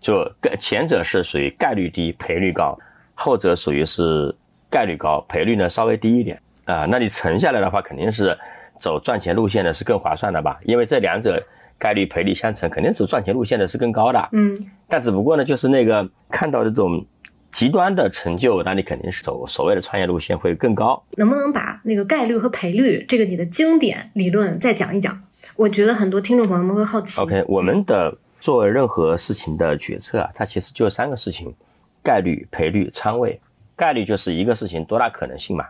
[0.00, 2.76] 就概前者是属于概率低、赔率高，
[3.14, 4.34] 后者属于是
[4.68, 8.36] 概率高、赔率呢稍微低一点啊、那你乘下来的话，肯定是
[8.80, 10.58] 走赚钱路线的是更划算的吧？
[10.64, 11.40] 因为这两者
[11.78, 14.28] 概率赔率相乘，肯定走赚钱路线的是更高的。
[14.32, 17.04] 嗯但只不过呢，就是那个看到这种
[17.50, 21.00] 极端的成就，那你肯定是走所谓的创业路线会更高。
[21.16, 25.22] 能不能把那个概率和赔率这个你的经典理论再讲一讲？
[25.56, 27.20] 我觉得很多听众朋友们会好奇。
[27.20, 31.54] OK，我们的做任何事情的决策啊，它其实就三个事情：
[32.02, 33.40] 概率、赔率、仓位。
[33.74, 35.64] 概率就是一个事情多大可能性嘛，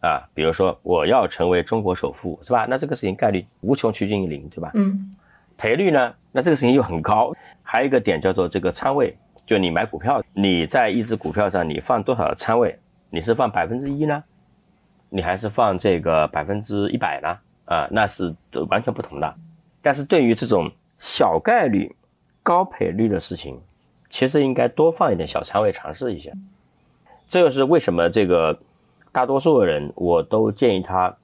[0.00, 2.66] 啊，比如说我要成为中国首富，是吧？
[2.68, 4.70] 那这个事情概率无穷趋近于零，对吧？
[4.74, 5.16] 嗯
[5.56, 7.34] 赔率呢，那这个事情又很高。
[7.62, 12.78] 还有一个点叫做这个仓位，就你买股票，你在一只股票上你放多少仓位？
[13.10, 14.22] 你是放百分之一呢，
[15.08, 17.36] 你还是放这个百分之一百呢？
[17.68, 18.34] 啊，那是
[18.68, 19.34] 完全不同的。
[19.80, 21.94] 但是对于这种小概率、
[22.42, 23.60] 高赔率的事情，
[24.10, 26.32] 其实应该多放一点小仓位尝试一下。
[27.28, 28.58] 这个是为什么这个
[29.12, 31.14] 大多数的人，我都建议他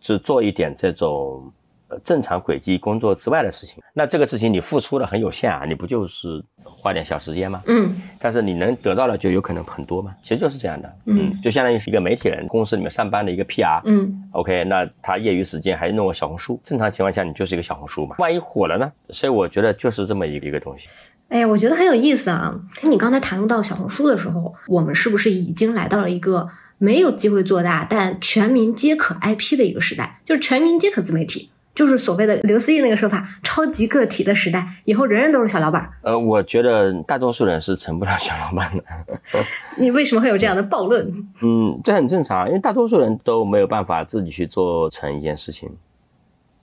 [0.00, 1.52] 只做一点这种
[1.88, 3.82] 呃正常轨迹工作之外的事情。
[3.92, 7.62] 那这个事情你付出的很有限啊，你不就是花点小时间吗？
[7.66, 10.92] 嗯但是你能得到的就有可能很多嘛，其实就是这样的。
[11.06, 13.80] 嗯就相当于是一个媒体人，公司里面上班的一个 PR。
[13.84, 18.90] 嗯 OK，那他业余时间还弄个小红书，正常情况下你就是一个小红书嘛，万一火了呢？
[19.10, 20.88] 所以我觉得就是这么一个一个东西。
[21.28, 22.58] 哎呀，我觉得很有意思啊！
[22.84, 26.48] 你刚才谈论到小红书的时候，我们是不是已经来到了一个
[26.78, 30.20] 没有机会做大，但全民皆可 IP 的一个时代？
[30.24, 34.66] 就是全民皆可自媒体，就是所谓的刘思义那个说法，超级个体的时代。
[34.84, 35.88] 以后人人都是小老板。
[36.02, 38.82] 呃，我觉得大多数人是成不了小老板的。
[39.78, 41.06] 你为什么会有这样的暴论？
[41.40, 45.70] 嗯，这很正常，因为大多数人都没有办法自己去做成一件事情，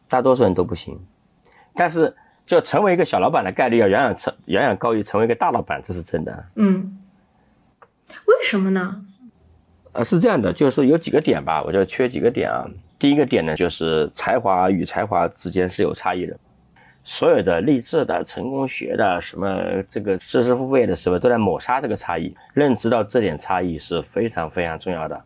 [0.10, 1.00] 大多数人都不行。
[1.74, 2.14] 但是，
[2.46, 6.46] 就成为一个小老板的概率要远远成远远高于成为一个大老板，这是真的。
[6.56, 6.98] 嗯，
[8.26, 9.02] 为什么呢？
[9.94, 12.68] 呃，是这样的，就是说有几个点吧，我就缺几个点啊。
[13.06, 16.36] 第一个点呢，就是才华与才华之间是有差异的。
[17.04, 22.36] 所有的励志的、成功学的、什么这个知识付费的，什么都在抹杀这个差异。
[22.56, 25.24] 认知到这点差异是非常非常重要的。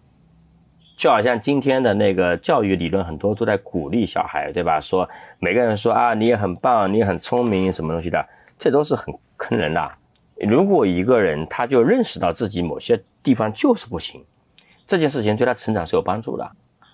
[0.98, 4.82] 就好像今天的那个教育理论，很多都在鼓励小孩，对吧？
[4.82, 9.90] 说每个人说啊，你也很棒，你也很聪明，什么东西的，这都是很坑人的。
[10.46, 14.22] 如果一个人他就认识到自己某些地方就是不行，
[14.86, 16.52] 这件事情对他成长是有帮助的，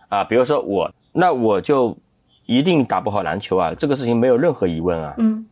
[0.09, 1.97] 啊，比如说我，那我就
[2.45, 5.13] 一定打不好篮球啊，这个事情没有任何疑问啊。
[5.17, 5.45] 嗯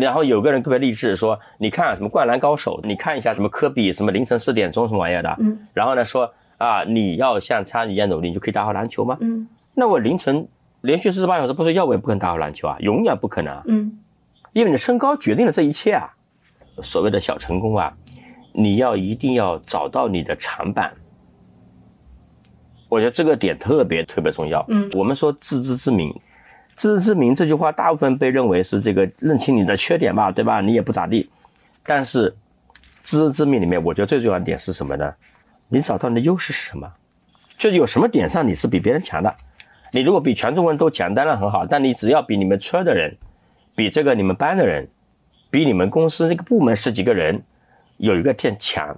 [0.00, 9.16] 然后有个人特别励志说，你看什么灌篮高手，你看一下什么科比，什么凌晨四点钟什么玩意儿的，嗯然后呢说啊，你要像他一样努力，你就可以打好篮球吗？
[9.20, 10.46] 嗯那我凌晨
[10.82, 13.62] 连续四十八小时不睡觉，我也不可能打好篮球啊，永远不可能。
[13.66, 13.98] 嗯
[14.52, 16.10] 因为你的身高决定了这一切啊。
[16.82, 17.92] 所谓的小成功啊，
[18.52, 20.92] 你要一定要找到你的长板。
[22.88, 24.64] 我觉得这个点特别特别重要。
[24.68, 26.14] 嗯我们说自知之明，
[26.76, 30.60] 自知之明这句话大部分被认为是这个认清你的缺点吧，对吧？
[30.60, 31.28] 你也不咋地。
[31.84, 32.34] 但是
[33.02, 35.14] 自知之明里面，我觉得最重要的点是什么呢？
[35.68, 36.90] 你找到你的优势是什么？
[37.58, 39.34] 就是有什么点上你是比别人强的。
[39.90, 43.16] 你如果比全中国人都强，当然很好，但你只要比你们村的人，
[43.74, 44.86] 比这个你们班的人，
[45.50, 47.42] 比你们公司那个部门十几个人
[47.96, 48.96] 有一个点强，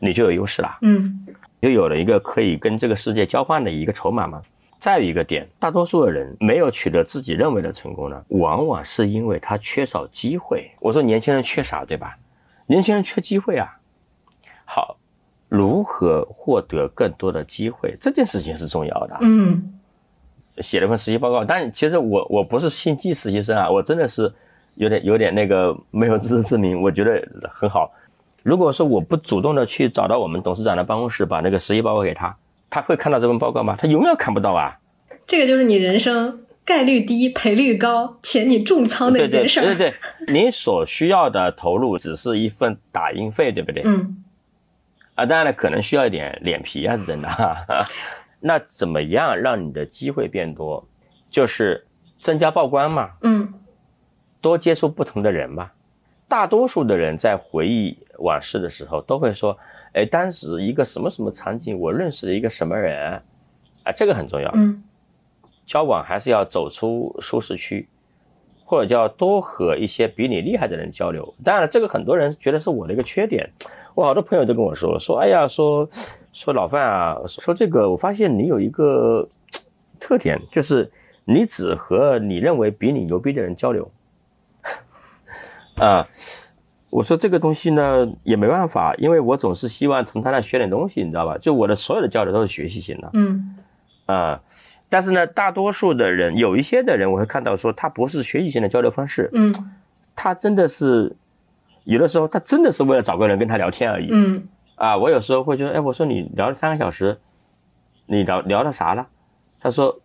[0.00, 0.78] 你就有优势了。
[0.82, 1.24] 嗯
[1.60, 4.42] 就有了一个可以跟这个世界交换的一个筹码吗。
[4.78, 10.70] 再有一个点，大多数的人没有取得自己认为的成功呢，往往是因为他缺少机会。
[10.78, 12.16] 我说年轻人缺啥，对吧？
[12.66, 13.66] 年轻人缺机会啊。
[14.64, 14.96] 好，
[15.48, 19.18] 如何获得更多的机会，这件事情是重要的。
[19.22, 19.74] 嗯
[20.60, 24.32] 写了份实习报告，但其实我我不是心机实习生啊，我真的是
[24.74, 27.20] 有点有点那个没有自知之明，我觉得
[27.52, 27.90] 很好。
[28.48, 32.34] 如果说我不主动的去找到我们董事长的办公室，把那个实习报告给他，
[32.70, 33.76] 他会看到这份报告吗？
[33.78, 34.78] 他永远看不到啊。
[35.26, 39.74] 这个就是你人生概率低、赔率高且你重仓的对对一件事儿。
[39.74, 39.94] 对对，
[40.32, 43.82] 你所需要的投入只是一份打印费，对不对？
[43.84, 44.24] 嗯
[45.14, 47.28] 啊，当然了，可能需要一点脸皮啊，是真的。
[47.28, 47.84] 哈哈。
[48.40, 50.82] 那怎么样让你的机会变多？
[51.28, 51.84] 就是
[52.18, 53.52] 增加曝光嘛，嗯
[54.40, 55.70] 多接触不同的人嘛。
[56.26, 59.56] 大多数的人在回忆往事的时候，都会说
[59.94, 63.20] ：“哎，当时一个什么什么场景，我认识了一个什么人，
[63.82, 64.50] 啊，这个很重要。
[64.54, 64.82] 嗯
[65.66, 67.86] 交往还是要走出舒适区，
[68.64, 71.34] 或者叫多和一些比你厉害的人交流。
[71.44, 73.50] 当然了，这个很多人觉得是我的一个缺点。
[73.94, 75.86] 我好多朋友都跟我说说，哎呀，说
[76.32, 79.28] 说老范啊，说这个，我发现你有一个
[80.00, 80.90] 特点，就是
[81.26, 83.90] 你只和你认为比你牛逼的人交流。
[85.76, 86.08] 啊，
[86.90, 91.36] 我说这个东西呢也没办法，因为我总是希望从他那学点东西，你知道吧？
[91.38, 93.10] 就我的所有的交流都是学习型的。
[93.12, 93.56] 嗯
[94.06, 94.40] 啊、
[94.88, 99.52] 但是呢，大多数的人，有一些的人，我会看到说，他不是学习型的交流方式，嗯
[100.16, 101.14] 他真的是
[101.84, 104.08] 有的时候，他真的是为了找个人跟他聊天而已。
[104.10, 104.42] 嗯
[104.76, 107.18] 啊，我有时候会觉得，哎，我说你聊了三个小时，
[108.06, 109.06] 你聊聊了啥了？
[109.60, 110.00] 他说，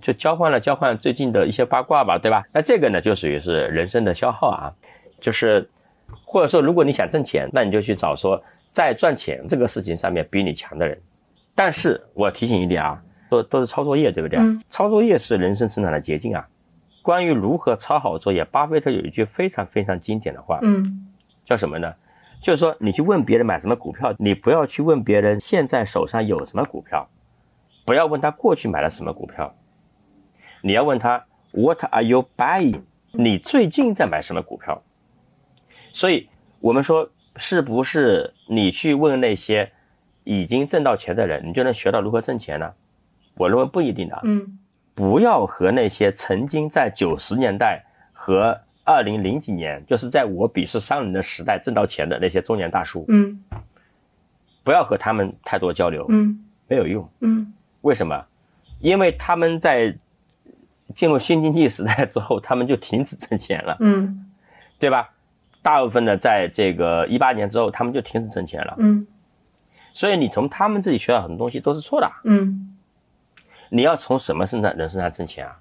[0.00, 2.44] 就交换了交换最近的一些八卦吧，对吧？
[2.52, 4.72] 那这个呢，就属于是人生的消耗啊，
[5.20, 5.68] 就是
[6.24, 11.00] 或者说，如果你想挣钱，那你就去找说在赚钱这个事情上面比你强的人。
[11.54, 14.38] 但是我提醒一点啊，都都是抄作业，对不对？
[14.38, 16.46] 嗯抄作业是人生成长的捷径啊。
[17.02, 21.06] 关于如何抄好作业，巴菲特有一句非常非常经典的话，嗯
[21.44, 21.92] 叫什么呢？
[22.40, 27.08] 就是说，你去问别人买什么股票，你不要去问别人现在手上有什么股票，
[27.84, 29.54] 不要问他过去买了什么股票，
[30.60, 32.80] 你要问他 What are you buying？
[33.12, 34.82] 你最近在买什么股票？
[35.94, 36.28] 所以
[36.58, 39.70] 我们说，是不是你去问那些
[40.24, 42.70] 已经挣到钱的人，你就能学到如何挣钱呢？
[43.36, 44.20] 我认为不一定的。
[44.24, 44.58] 嗯
[44.96, 53.40] 不要和那些曾经在九十年代和二零零几年，就是在我鄙视商人的时代挣到钱的那些中年大叔，嗯
[54.62, 57.08] 不要和他们太多交流，嗯没有用。
[57.20, 58.24] 嗯为什么？
[58.80, 59.96] 因为他们在
[60.94, 64.24] 进入新经济时代之后，他们就停止挣钱了，嗯
[64.78, 65.10] 对吧？
[65.64, 68.76] 大部分的在这个一八年之后，他们就停止挣钱了。
[68.78, 69.04] 嗯
[69.94, 72.10] 所以你从他们自己学到很多东西都是错的。
[72.24, 72.76] 嗯
[73.70, 75.56] 你要从什么身上人身上挣钱啊？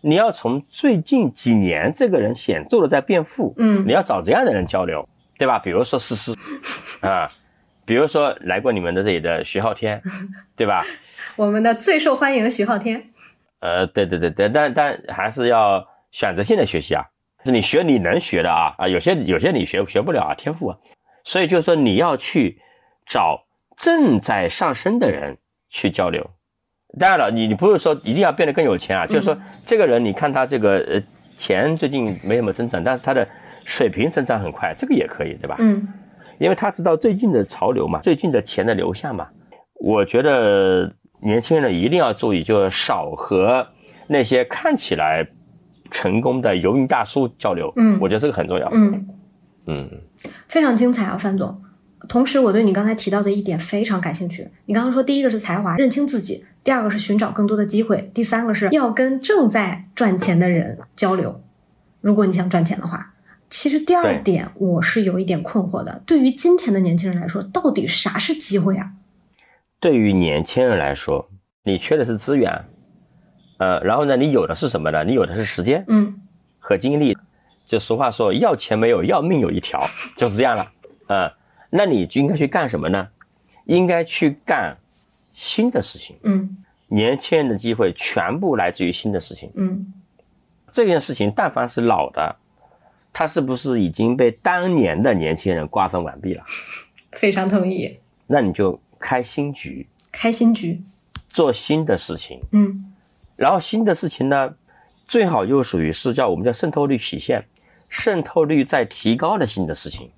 [0.00, 5.06] 你要从最近几年这个人显著的在变富，嗯你要找这样的人交流，
[5.38, 5.58] 对吧？
[5.58, 6.36] 比如说思思，
[7.00, 7.26] 啊，
[7.84, 10.00] 比如说来过你们的这里的徐浩天，
[10.56, 10.84] 对吧？
[11.36, 13.02] 我们的最受欢迎徐浩天。
[13.60, 17.04] 呃，对对对对，但但还是要选择性的学习啊，
[17.44, 20.78] 是你学你能学的啊啊，有些有些你学学不了啊，天赋啊，
[21.24, 22.58] 所以就是说你要去
[23.06, 23.44] 找
[23.76, 25.36] 正在上升的人
[25.70, 26.28] 去交流。
[26.98, 31.02] 当然了，你你不是说一定要变得更有钱啊，就是说这个人，你看他这个呃
[31.36, 33.26] 钱最近没什么增长，但是他的
[33.64, 35.56] 水平增长很快，这个也可以，对吧？
[35.58, 35.86] 嗯
[36.38, 39.28] 因为他知道最近的潮流嘛，最近的钱的流向嘛。
[39.80, 40.92] 我觉得
[41.22, 43.64] 年轻人一定要注意，就是少和
[44.08, 45.24] 那些看起来
[45.94, 47.72] 成功的游民大叔交流。
[47.76, 48.68] 嗯我觉得这个很重要。
[48.72, 49.08] 嗯，
[49.66, 49.90] 嗯
[50.48, 51.56] 非常精彩啊，范总。
[52.06, 54.46] 同时，我对你刚才提到的一点非常感兴趣。
[54.66, 61.40] 你刚刚说，第一个是才华，认清自己；第二个是寻找更多的机会；第三个是要跟正在赚钱的人交流。
[62.02, 63.14] 如果你想赚钱的话，
[63.48, 66.02] 其实第二点我是有一点困惑的。
[66.04, 68.90] 对于今天的年轻人来说，到底啥是机会啊？
[69.80, 71.30] 对于年轻人来说，
[71.62, 72.66] 你缺的是资源，
[73.58, 75.04] 呃，然后呢，你有的是什么呢？
[75.04, 76.20] 你有的是时间嗯
[76.58, 77.16] 和精力。
[77.66, 79.80] 就俗话说，要钱没有，要命有一条，
[80.16, 80.70] 就是这样了。
[81.06, 81.32] 呃，
[81.70, 83.08] 那你就应该去干什么呢？
[83.64, 84.76] 应该去干
[85.32, 86.14] 新的事情。
[86.22, 89.50] 嗯年轻人的机会全部来自于新的事情。
[89.54, 89.92] 嗯
[90.70, 92.36] 这件事情，但凡是老的，
[93.12, 96.44] 他是不是已经被当年的年轻人瓜分完毕了？
[97.12, 97.98] 非常同意。
[98.26, 100.82] 那你就开新局，开新局。
[101.30, 102.40] 做新的事情。
[102.52, 102.92] 嗯
[103.36, 104.54] 然后新的事情呢，
[105.06, 107.44] 最好又属于是叫我们叫渗透率曲线，
[107.88, 110.10] 渗透率在提高的新的事情。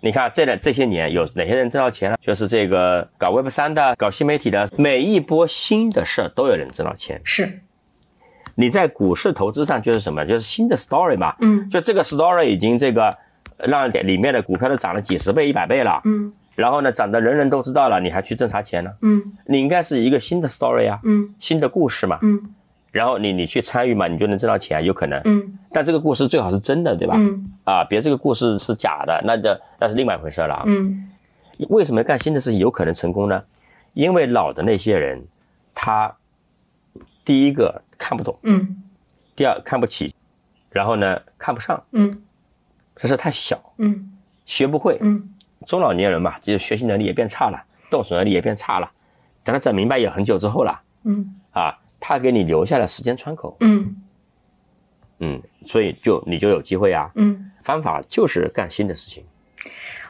[0.00, 2.16] 你看这这些年有哪些人挣到钱了？
[2.22, 7.20] 就是这个搞 Web 三的、搞新媒体的，每一波新的事儿都有人挣到钱。
[7.24, 7.60] 是。
[8.54, 10.24] 你在股市投资上就是什么？
[10.24, 11.34] 就是新的 story 嘛。
[11.40, 13.16] 嗯就这个 story 已经这个
[13.56, 16.00] 让里面的股票都涨了几十倍、一百倍了。
[16.04, 18.90] 嗯然后呢，涨得人人都知道了，你还去挣啥钱呢？
[19.02, 22.18] 嗯你应该是一个新的 story 啊，嗯新的故事嘛。
[22.22, 22.52] 嗯
[22.90, 25.20] 然后你你去参与嘛，你就能挣到钱，有可能。
[25.24, 27.14] 嗯但这个故事最好是真的，对吧？
[27.16, 30.64] 嗯啊，别这个故事是假的，那就那是另外一回事了啊。
[30.66, 31.08] 嗯
[31.68, 33.40] 为什么干新的事情有可能成功呢？
[33.92, 35.22] 因为老的那些人，
[35.72, 36.12] 他
[37.24, 38.82] 第一个看不懂，嗯
[39.36, 40.12] 第二看不起，
[40.70, 42.12] 然后呢看不上，嗯
[42.96, 44.10] 这是太小，嗯
[44.44, 44.98] 学不会。
[45.02, 45.22] 嗯
[45.66, 48.90] 中老年人嘛，其实学习能力也变差了，动手能力也变差了。
[49.44, 53.96] 等他整明白也很久之后了嗯啊，他给你留下了时间窗口，嗯
[55.20, 57.10] 嗯，所以就你就有机会啊。
[57.14, 57.50] 嗯。
[57.60, 59.24] 方法就是干新的事情。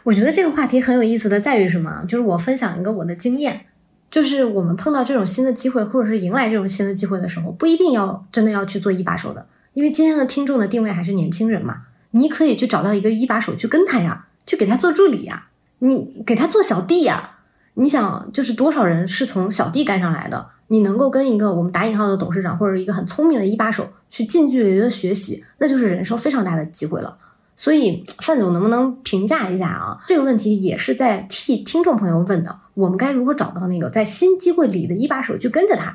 [0.05, 2.05] 我觉得这个话题很有意思的在于什么？
[2.07, 3.67] 就是我分享一个我的经验，
[4.11, 15.49] 就是我们碰到这种新的机会，或者是迎来这种新的机会的时候，不一定要真的要去做一把手的，因为今天的听众的定位还是年轻人嘛，你可以去找到一个一把手去跟他呀，去给他做助理呀，
[15.81, 17.35] 你给他做小弟呀。
[17.75, 20.49] 你想，就是多少人是从小弟干上来的？
[20.69, 27.17] 你能够跟一个我们打引号的董事长，或者一个很聪明的一把手去近距离的学习，那就是人生非常大的机会了。
[27.57, 29.99] 所以范总能不能评价一下啊？
[30.07, 35.95] 这个问题也是在替听众朋友问的，我们该如何找到那个在新机会里的一把手去跟着他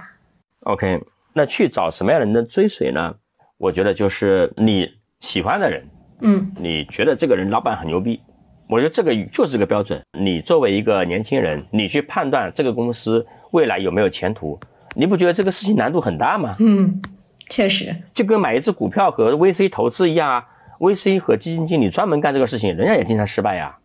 [0.61, 1.01] ？OK，
[1.33, 3.15] 那去找什么样的人的追随呢？
[3.57, 4.89] 我觉得就是你
[5.19, 5.85] 喜欢的人，
[6.21, 8.21] 嗯你觉得这个人老板很牛逼，
[8.67, 10.01] 我觉得这个就是这个标准。
[10.17, 14.59] 你作为一个年轻人，你去判断这个公司未来有没有前途，
[14.95, 16.55] 你不觉得这个事情难度很大吗？
[16.59, 17.01] 嗯，
[17.49, 20.45] 确实，就跟买一只股票和 VC 投资一样啊
[20.79, 23.77] ，VC 和基金经理专门干这个事情，人家也经常失败呀。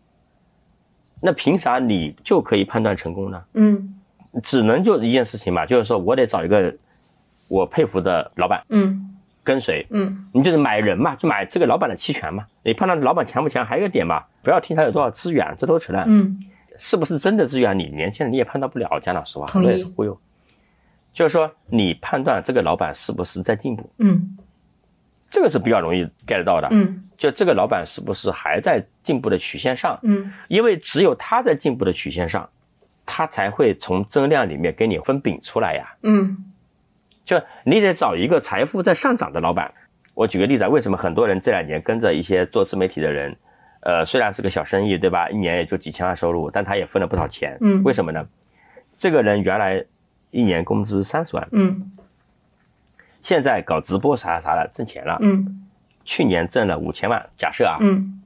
[1.21, 3.43] 那凭啥你就可以判断成功呢？
[3.53, 3.95] 嗯
[4.43, 6.71] 只能就一件事情嘛，就是说我得找一个
[7.47, 9.09] 我佩服的老板嗯
[9.43, 12.45] 跟随，嗯你就是买人嘛，就买这个老板的期权嘛。
[12.63, 16.05] 你判断老板强不强，还有一个点嘛，不要听他有多少资源，这都扯淡。
[16.07, 16.39] 嗯
[16.81, 18.99] 是不是真的资源，你年轻人你也判断不了。
[19.01, 20.17] 讲老实话，同也是忽悠。
[21.11, 24.37] 就是说，你判断这个老板是不是在进步，嗯
[25.29, 26.69] 这个是比较容易 get 到的。
[26.71, 29.99] 嗯就这个老板是不是还在进步的曲线上？
[30.03, 32.49] 嗯因为只有他在进步的曲线上，
[33.05, 35.93] 他才会从增量里面给你分饼出来呀。
[36.03, 36.37] 嗯
[37.25, 39.69] 就你得找一个财富在上涨的老板。
[40.13, 43.35] 我举个例子，啊，为什么很多人这两年跟着一些做自媒体的人，
[43.81, 45.29] 呃，虽然是个小生意，对吧？
[45.29, 47.57] 一年也就几千万收入，但他也分了不少钱。
[47.61, 48.25] 嗯为什么呢？
[48.97, 49.83] 这个人原来
[50.31, 51.91] 一年工资三十万，嗯
[53.21, 55.67] 现在搞直播啥啥的挣钱了，嗯
[56.03, 58.21] 去年挣了五千万，假设啊，嗯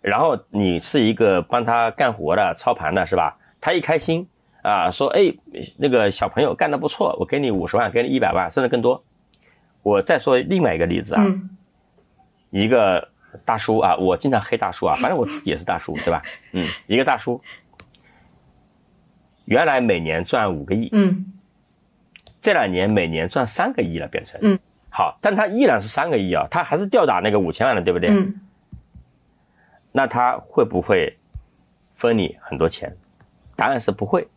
[0.00, 3.36] 然后你是一个帮他干活的、操盘的，是吧？
[3.60, 4.26] 他一开心
[4.62, 5.34] 啊，说哎，
[5.76, 9.02] 那个小朋友干得不错，我给你五十万，给你一百万，甚至更多。
[9.82, 11.50] 我再说另外一个例子啊，嗯
[12.50, 13.08] 一个
[13.44, 16.22] 大叔啊，我经常黑大叔啊，反正我自 己也是大叔，对吧？
[16.52, 17.40] 嗯，一个大叔，
[19.44, 21.32] 原来每年赚五个亿，嗯
[22.40, 24.58] 这两年每年赚三个亿了，变成嗯，
[24.90, 28.10] 好，但他依然是三个亿啊，他还是吊打那个五千万的，对不对？
[28.10, 28.40] 嗯
[29.92, 31.16] 那他会不会
[31.94, 32.94] 分你很多钱？
[33.56, 34.28] 答案是不会，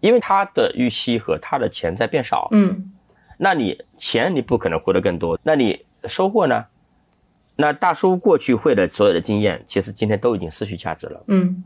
[0.00, 2.48] 因为他的预期和他的钱在变少。
[2.52, 2.92] 嗯
[3.36, 6.64] 那你钱你不可能获得更多，那你收获呢？
[7.60, 11.64] 那大叔过去会的所有的经验，其实今天都已经失去价值了，嗯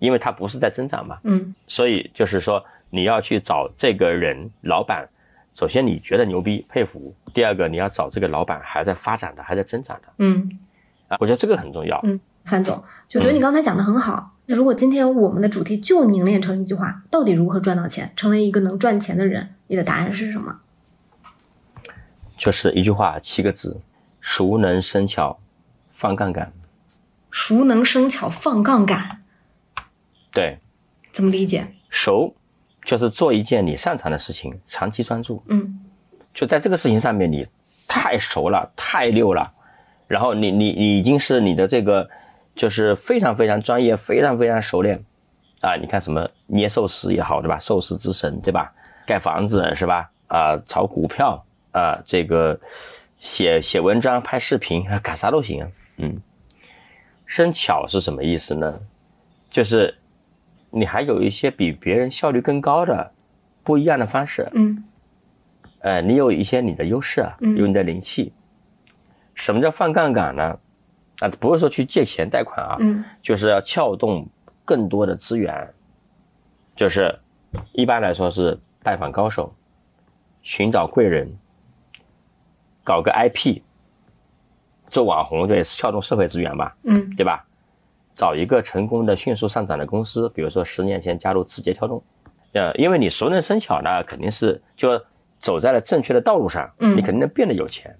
[0.00, 1.16] 因为它不是在增长嘛。
[1.22, 5.08] 嗯所以就是说，你要去找这个人老板，
[5.54, 10.58] 首先你觉得牛逼佩服，第二个你要找这个老板还在发展的，还在增长的嗯。
[11.06, 12.00] 啊，我觉得这个很重要。
[12.02, 14.32] 嗯范总，就觉得你刚才讲的很好。
[14.46, 20.58] 如果今天我们的主题就凝练成一句话，到底如何赚到钱，成为一个能赚钱的人，你的答案是什么？
[22.36, 23.80] 就是一句话，七个字：
[24.26, 25.38] 熟能生巧，
[25.90, 26.50] 放杠杆。
[27.30, 29.22] 熟能生巧，放杠杆，
[30.32, 30.58] 对，
[31.12, 31.66] 怎么理解？
[31.90, 32.34] 熟
[32.86, 35.44] 就是做一件你擅长的事情，长期专注。
[35.48, 35.78] 嗯
[36.32, 37.46] 就在这个事情上面，你
[37.86, 39.52] 太熟了，太溜了，
[40.08, 42.08] 然后你你你已经是你的这个
[42.56, 45.04] 就是非常非常专业，非常非常熟练
[45.60, 45.76] 啊！
[45.76, 47.58] 你看什么捏寿司也好，对吧？
[47.58, 48.72] 寿司之神，对吧？
[49.06, 50.10] 盖房子是吧？
[50.28, 52.58] 啊，炒股票啊，这个
[53.24, 55.68] 写写文章、拍视频，啊干啥都行啊。
[55.96, 56.20] 嗯，
[57.24, 58.78] 生巧是什么意思呢？
[59.48, 59.96] 就是
[60.70, 63.12] 你还有一些比别人效率更高的
[63.62, 64.46] 不一样的方式。
[64.52, 64.84] 嗯
[65.80, 68.30] 呃，你有一些你的优势啊，嗯有你的灵气。
[69.34, 70.58] 什么叫放杠杆呢？
[71.20, 74.28] 啊，不是说去借钱贷款啊，嗯就是要撬动
[74.66, 75.66] 更多的资源，
[76.76, 77.18] 就是
[77.72, 79.50] 一般来说是拜访高手，
[80.42, 81.34] 寻找贵人，
[82.84, 83.60] 搞个 IP，
[84.88, 87.44] 做网红，对，撬动社会资源吧，嗯对吧？
[88.14, 92.00] 找一个成功的、迅速上涨的公司，比如说十年前加入字节跳动，
[92.52, 95.02] 呃，因为你熟能生巧呢，肯定是就
[95.40, 97.92] 走在了正确的道路上，嗯你肯定能变得有钱。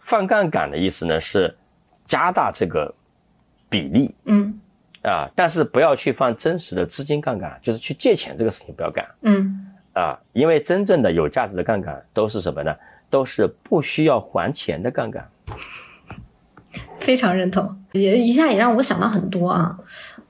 [0.00, 1.56] 放杠杆的意思呢是
[2.04, 2.92] 加大这个
[3.68, 4.60] 比例嗯
[5.02, 12.74] 啊，但是不要去放真实的资金杠杆，就是去借钱这个事情不要干嗯啊，因为真正的有价值的杠杆都是什么呢？
[13.10, 15.28] 都是不需要还钱的杠杆。
[16.98, 19.78] 非常认同，也一下也让我想到很多啊。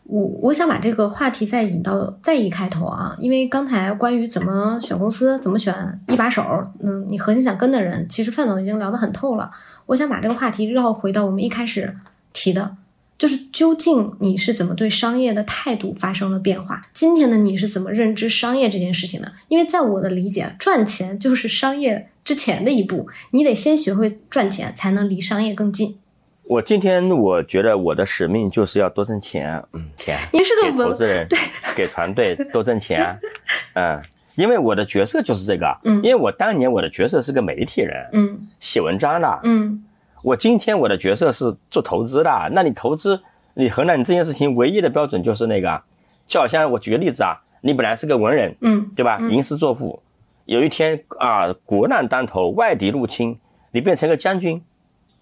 [0.04, 5.74] 我我想把这个话题再引到再一开头啊，因为刚才关于怎么选公司、怎么选
[6.06, 6.44] 一把手，
[6.80, 9.50] 嗯，你核心想跟的人，其实范总已经聊得很透了。
[9.86, 11.96] 我想把这个话题绕回到我们一开始
[12.32, 12.76] 提的，
[13.18, 16.86] 就是究竟你是怎么对商业的态度发生了变化？
[16.92, 19.32] 今天的你是怎么认知商业这件事情的？
[19.48, 25.96] 因为在我的理解，赚钱就是商业之前的一步，你得先学会赚钱，才能离商业更近。
[26.42, 31.38] 我今天我觉得我的使命就是要多挣钱，嗯，钱 您是个文投资人，对
[31.76, 33.16] 给团队多挣钱，
[33.74, 34.02] 嗯，
[34.34, 39.84] 因为我的角色就是这个，嗯因为我当年我的角色是个媒体人，嗯写文章的，嗯
[40.22, 43.20] 我今天我的角色是做投资的，那你投资，
[43.54, 45.80] 你衡量你这件事情唯一的标准就是那个，
[46.26, 49.18] 就好像我举个例子啊，你本来是个文人，嗯对吧？
[49.20, 50.00] 嗯吟诗作赋，
[50.46, 53.38] 有一天啊，国难当头，外敌入侵，
[53.70, 54.62] 你变成个将军，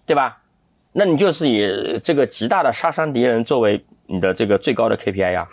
[0.05, 0.41] 对吧？
[0.93, 5.45] 那你就是以这个极大的杀伤敌人作为你的这个最高的 KPI 呀。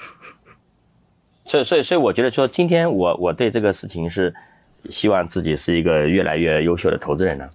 [1.44, 4.32] 所以，所以，所以，我觉得说，今天我我对这个事情是
[4.88, 7.50] 希望自己是一个越来越优秀的投资人呢。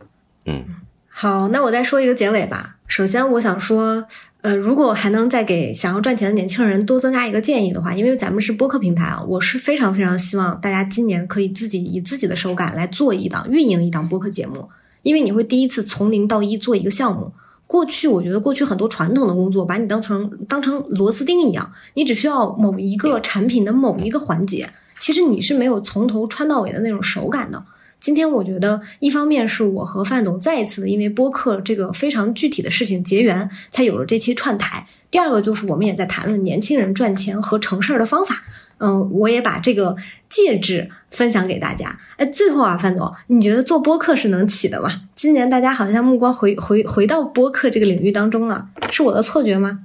[0.45, 0.65] 嗯，
[1.07, 2.75] 好，那我再说一个结尾吧。
[2.87, 4.05] 首先，我想说，
[4.47, 14.65] 呃，如果还能再给想要赚钱的年轻人多增加一个建议的话，因为咱们是播客平台啊，我是非常非常希望大家今年可以自己以自己的手感来做一档、运营一档播客节目，
[15.01, 17.29] 因为你会第一次从零到一做一个项目。
[17.65, 27.61] 过去我觉得过去很多传统的工作把你当成当成螺丝钉一样，你只需要某一个产品的某一个环节，其实你是没有从头穿到尾的那种手感的。
[27.99, 34.87] 今天我觉得，一方面是我和范总再一次的因为播客这个非常具体的事情结缘，才有了这期串台。
[35.09, 38.43] 第二个就是我们也在谈论年轻人赚钱和成事儿的方法。
[38.79, 39.95] 嗯，我也把这个
[40.29, 41.97] 介质分享给大家。
[42.17, 45.01] 哎，最后啊，范总，你觉得做播客是能起的吗？
[45.15, 49.79] 今年大家好像目光回回回到播客这个领域当中了，是我的错觉吗？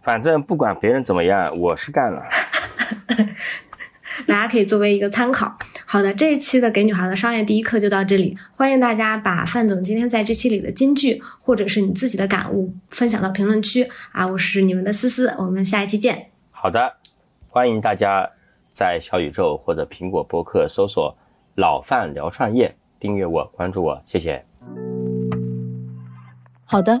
[0.00, 2.22] 反正不管别人怎么样，我是干了。
[4.26, 5.56] 大家可以作为一个参考。
[5.86, 14.26] 好的，这一期的《给女孩的商业第一课》就到这里，欢迎大家把范总今天在这期里的金句，或者是你自己的感悟分享到评论区啊！
[14.26, 16.30] 我是你们的思思，我们下一期见。
[16.50, 16.96] 好的，
[17.48, 18.28] 欢迎大家
[18.74, 21.16] 在小宇宙或者苹果播客搜索
[21.56, 24.44] “老范聊创业”，订阅我，关注我，谢谢。
[26.64, 27.00] 好的，